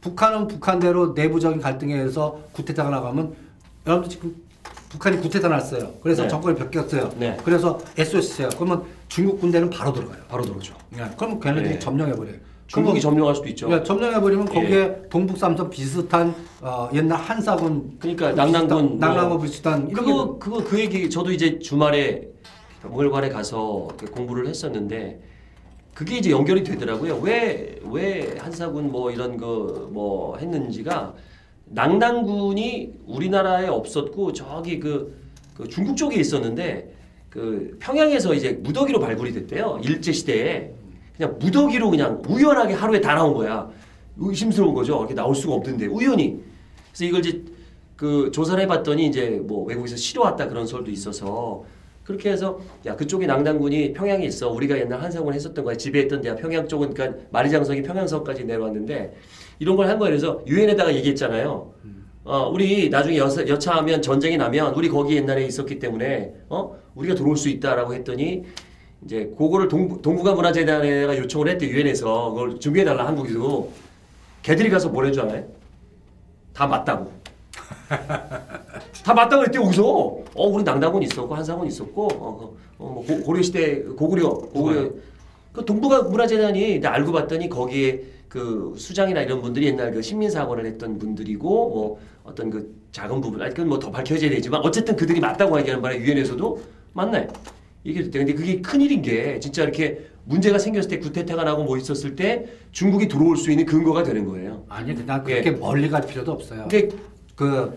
북한은 0.00 0.48
북한대로 0.48 1.12
내부적인 1.12 1.60
갈등에 1.60 1.94
의해서 1.94 2.40
구테타가 2.52 2.90
나가면 2.90 3.34
여러분들 3.86 4.10
지금 4.10 4.34
북한이 4.88 5.20
구테타 5.20 5.48
났어요. 5.48 5.92
그래서 6.02 6.22
네. 6.24 6.28
정권이 6.28 6.58
바뀌었어요. 6.58 7.12
네. 7.16 7.36
그래서 7.44 7.78
SOS예요. 7.96 8.48
그러면 8.56 8.84
중국 9.08 9.40
군대는 9.40 9.70
바로 9.70 9.92
들어가요. 9.92 10.20
바로 10.28 10.42
들어오죠. 10.42 10.74
네. 10.90 11.08
그럼 11.16 11.38
걔네들이 11.38 11.74
네. 11.74 11.78
점령해버려요. 11.78 12.49
중국이 12.70 13.00
점령할 13.00 13.34
수도 13.34 13.48
있죠. 13.48 13.72
예, 13.72 13.82
점령해버리면 13.82 14.48
예. 14.50 14.54
거기에 14.54 15.02
동북삼선 15.10 15.70
비슷한 15.70 16.34
어, 16.60 16.88
옛날 16.94 17.18
한사군 17.18 17.96
그러니까 17.98 18.32
낙랑군 18.32 18.98
낙랑군 18.98 19.28
뭐 19.30 19.38
비슷한 19.40 19.88
이런 19.90 20.04
그거 20.04 20.38
그거 20.38 20.62
그 20.62 20.78
얘기 20.78 21.10
저도 21.10 21.32
이제 21.32 21.58
주말에 21.58 22.28
박물관에 22.82 23.28
가서 23.30 23.88
이렇게 23.98 24.06
공부를 24.14 24.46
했었는데 24.46 25.20
그게 25.94 26.18
이제 26.18 26.30
연결이 26.30 26.62
되더라고요. 26.64 27.18
왜 27.22 27.78
왜 27.84 28.36
한사군 28.38 28.92
뭐 28.92 29.10
이런 29.10 29.36
거 29.36 29.88
뭐 29.90 30.36
했는지가 30.38 31.14
낙랑군이 31.66 32.92
우리나라에 33.06 33.66
없었고 33.66 34.32
저기 34.32 34.78
그, 34.78 35.16
그 35.56 35.66
중국 35.68 35.96
쪽에 35.96 36.16
있었는데 36.20 36.94
그 37.28 37.76
평양에서 37.80 38.34
이제 38.34 38.52
무더기로 38.52 39.00
발굴이 39.00 39.32
됐대요. 39.32 39.80
일제 39.82 40.12
시대에 40.12 40.72
그냥 41.20 41.36
무더기로 41.38 41.90
그냥 41.90 42.22
우연하게 42.26 42.72
하루에 42.72 42.98
다 42.98 43.14
나온 43.14 43.34
거야. 43.34 43.68
의심스러운 44.16 44.72
거죠. 44.72 44.96
이렇게 45.00 45.12
나올 45.14 45.34
수가 45.34 45.54
없던데. 45.56 45.86
우연히. 45.86 46.40
그래서 46.88 47.04
이걸 47.04 47.20
이제 47.20 47.44
그 47.94 48.30
조사를 48.32 48.62
해봤더니 48.62 49.06
이제 49.06 49.38
뭐 49.44 49.66
외국에서 49.66 49.96
실어왔다 49.96 50.48
그런 50.48 50.66
설도 50.66 50.90
있어서 50.90 51.62
그렇게 52.04 52.30
해서 52.30 52.58
야 52.86 52.96
그쪽에 52.96 53.26
낭단군이 53.26 53.92
평양에 53.92 54.24
있어. 54.24 54.50
우리가 54.50 54.78
옛날 54.78 55.02
한상을 55.02 55.32
했었던 55.34 55.62
거야. 55.62 55.76
지배했던 55.76 56.22
데야. 56.22 56.36
평양 56.36 56.66
쪽은 56.66 56.94
그러니까 56.94 57.20
마리장성이 57.30 57.82
평양성까지 57.82 58.44
내려왔는데 58.44 59.14
이런 59.58 59.76
걸 59.76 59.88
한 59.88 59.98
거예요 59.98 60.12
그래서 60.12 60.42
유엔에다가 60.46 60.94
얘기했잖아요. 60.96 61.74
어 62.24 62.48
우리 62.50 62.88
나중에 62.88 63.18
여사, 63.18 63.46
여차하면 63.46 64.00
전쟁이 64.00 64.38
나면 64.38 64.72
우리 64.74 64.88
거기 64.88 65.16
옛날에 65.16 65.44
있었기 65.44 65.78
때문에 65.78 66.32
어? 66.48 66.76
우리가 66.94 67.14
들어올 67.14 67.36
수 67.36 67.50
있다라고 67.50 67.92
했더니 67.94 68.44
이제 69.04 69.32
그거를 69.36 69.68
동부, 69.68 70.02
동북아 70.02 70.34
문화재단에다가 70.34 71.16
요청을 71.18 71.48
했대 71.48 71.66
유엔에서. 71.66 72.30
그걸 72.30 72.60
준비해 72.60 72.84
달라 72.84 73.06
한국에도 73.06 73.72
걔들이 74.42 74.68
가서 74.70 74.88
뭘 74.88 75.06
해줄 75.06 75.22
알아요? 75.22 75.44
다 76.52 76.66
맞다고. 76.66 77.10
다 79.04 79.14
맞다고 79.14 79.44
했대 79.44 79.58
여기서. 79.58 79.82
어 80.34 80.46
우리 80.48 80.62
낭당군 80.62 81.02
있었고 81.02 81.34
한상군 81.34 81.66
있었고 81.66 82.06
어, 82.12 82.54
어, 82.78 82.84
뭐 82.84 83.04
고, 83.04 83.20
고려 83.22 83.42
시대 83.42 83.80
고구려 83.82 84.28
고구려. 84.30 84.90
그 85.52 85.64
동북아 85.64 86.02
문화재단이 86.02 86.80
나 86.80 86.92
알고 86.92 87.10
봤더니 87.12 87.48
거기에 87.48 88.02
그 88.28 88.74
수장이나 88.76 89.22
이런 89.22 89.42
분들이 89.42 89.66
옛날 89.66 89.90
그 89.90 90.00
신민사관을 90.02 90.64
했던 90.66 90.98
분들이고 90.98 91.48
뭐 91.48 91.98
어떤 92.22 92.50
그 92.50 92.78
작은 92.92 93.20
부분 93.20 93.42
아니 93.42 93.50
그건 93.52 93.68
뭐 93.68 93.78
더 93.80 93.90
밝혀져야 93.90 94.30
되지만 94.30 94.60
어쨌든 94.62 94.94
그들이 94.94 95.18
맞다고 95.20 95.58
얘기하는 95.58 95.82
바람에 95.82 96.00
유엔에서도 96.00 96.60
맞나요? 96.92 97.26
이게 97.84 98.02
됐대. 98.02 98.18
근데 98.18 98.34
그게 98.34 98.60
큰일인 98.60 99.02
게 99.02 99.40
진짜 99.40 99.62
이렇게 99.62 100.10
문제가 100.24 100.58
생겼을 100.58 100.90
때 100.90 100.98
구태타가 100.98 101.44
나고 101.44 101.64
뭐 101.64 101.76
있었을 101.78 102.14
때 102.14 102.46
중국이 102.72 103.08
들어올 103.08 103.36
수 103.36 103.50
있는 103.50 103.64
근거가 103.64 104.02
되는 104.02 104.26
거예요. 104.26 104.64
아니 104.68 104.94
그냥 104.94 105.24
그렇게 105.24 105.48
예. 105.48 105.50
멀리 105.52 105.88
갈 105.88 106.06
필요도 106.06 106.32
없어요. 106.32 106.68
근데 106.68 106.88
그 107.34 107.76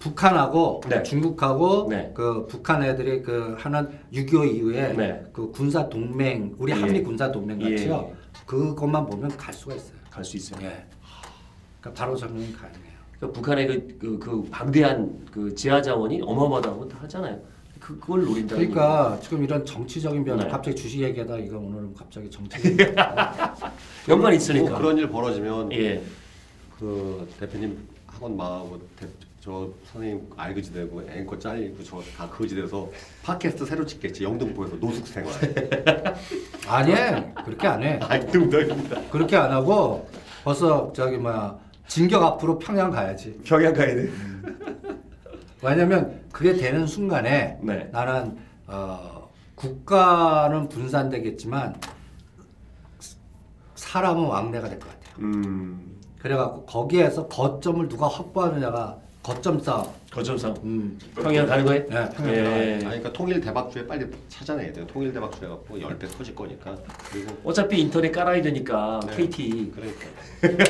북한하고 0.00 0.82
네. 0.88 1.02
중국하고 1.02 1.86
네. 1.88 2.10
그 2.12 2.46
북한 2.46 2.82
애들이 2.82 3.22
그 3.22 3.54
하는 3.58 3.88
6.25 4.12 4.54
이후에 4.54 4.92
네. 4.92 5.22
그 5.32 5.50
군사 5.50 5.88
동맹 5.88 6.54
우리 6.58 6.72
예. 6.72 6.76
한미 6.76 7.02
군사 7.02 7.30
동맹 7.30 7.62
예. 7.62 7.70
같이요. 7.70 8.12
그것만 8.46 9.06
보면 9.06 9.36
갈 9.36 9.54
수가 9.54 9.74
있어요. 9.76 9.94
갈 10.10 10.24
수 10.24 10.36
있어요. 10.36 10.60
예. 10.66 10.84
그러니까 11.80 12.02
바로 12.04 12.16
점령이 12.16 12.52
가능해요. 12.52 12.94
그러니까 13.18 13.40
북한의 13.40 13.66
그, 13.66 13.98
그, 13.98 14.18
그 14.18 14.42
방대한 14.50 15.24
그 15.32 15.54
지하 15.54 15.80
자원이 15.80 16.20
어마어마하다고 16.22 16.88
다 16.88 16.98
하잖아요. 17.02 17.40
그, 17.84 18.00
그걸 18.00 18.24
노린다. 18.24 18.56
그러니까 18.56 19.18
지금 19.20 19.44
이런 19.44 19.62
정치적인 19.66 20.24
변화 20.24 20.44
네. 20.44 20.50
갑자기 20.50 20.74
주식 20.74 21.02
얘기하다 21.02 21.36
이거 21.36 21.58
오늘은 21.58 21.92
갑자기 21.94 22.30
정치 22.30 22.56
연관 24.08 24.20
뭐 24.20 24.32
있으니까. 24.32 24.78
그런 24.78 24.96
일 24.96 25.06
벌어지면 25.10 25.70
예. 25.72 26.02
그 26.78 27.28
대표님 27.38 27.76
학원 28.06 28.38
마하고 28.38 28.80
대, 28.98 29.06
저 29.38 29.68
선생님 29.92 30.30
알그지 30.34 30.72
되고 30.72 31.02
앵커 31.10 31.38
잘리고 31.38 31.84
저다 31.84 32.30
거지 32.30 32.54
돼서 32.54 32.90
팟캐스트 33.22 33.66
새로 33.66 33.84
찍겠지 33.84 34.24
영등포에서 34.24 34.76
노숙 34.76 35.06
생활 35.06 35.34
아니 36.66 36.94
그렇게 37.44 37.66
안 37.66 37.82
해. 37.82 37.98
농담입니다 38.32 39.02
그렇게 39.10 39.36
안 39.36 39.52
하고 39.52 40.08
벌써 40.42 40.90
저기 40.96 41.18
뭐야 41.18 41.58
진격 41.86 42.22
앞으로 42.22 42.58
평양 42.58 42.90
가야지. 42.90 43.38
평양 43.44 43.74
가야 43.74 43.94
돼. 43.94 44.10
왜냐면 45.62 46.23
그게 46.34 46.54
되는 46.54 46.84
순간에 46.84 47.56
네. 47.62 47.88
나는 47.92 48.36
어, 48.66 49.30
국가는 49.54 50.68
분산되겠지만 50.68 51.76
사람은 53.76 54.24
왕래가 54.24 54.68
될 54.68 54.80
것 54.80 54.88
같아요. 54.88 55.14
음. 55.20 56.00
그래갖고 56.18 56.64
거기에서 56.66 57.28
거점을 57.28 57.88
누가 57.88 58.08
확보하느냐가 58.08 58.98
거점 59.22 59.60
싸움. 59.60 59.86
거점상 60.10 60.54
음. 60.64 60.98
평양 61.14 61.46
가는 61.46 61.64
거예요? 61.64 61.86
네, 61.88 62.08
평양 62.10 62.34
예. 62.34 62.72
아니 62.74 62.78
그러니까 62.80 63.12
통일 63.12 63.40
대박주에 63.40 63.86
빨리 63.86 64.06
찾아내야 64.28 64.72
돼요 64.72 64.86
통일 64.86 65.12
대박주 65.12 65.44
해갖고 65.44 65.80
열배 65.80 66.06
터질 66.08 66.34
거니까 66.34 66.76
그리고 67.10 67.36
어차피 67.44 67.80
인터넷 67.80 68.10
깔아야 68.12 68.42
되니까 68.42 69.00
네. 69.08 69.16
KT. 69.16 69.72
그러니까 69.74 70.06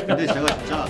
근데 0.06 0.26
제가 0.26 0.46
진짜 0.46 0.86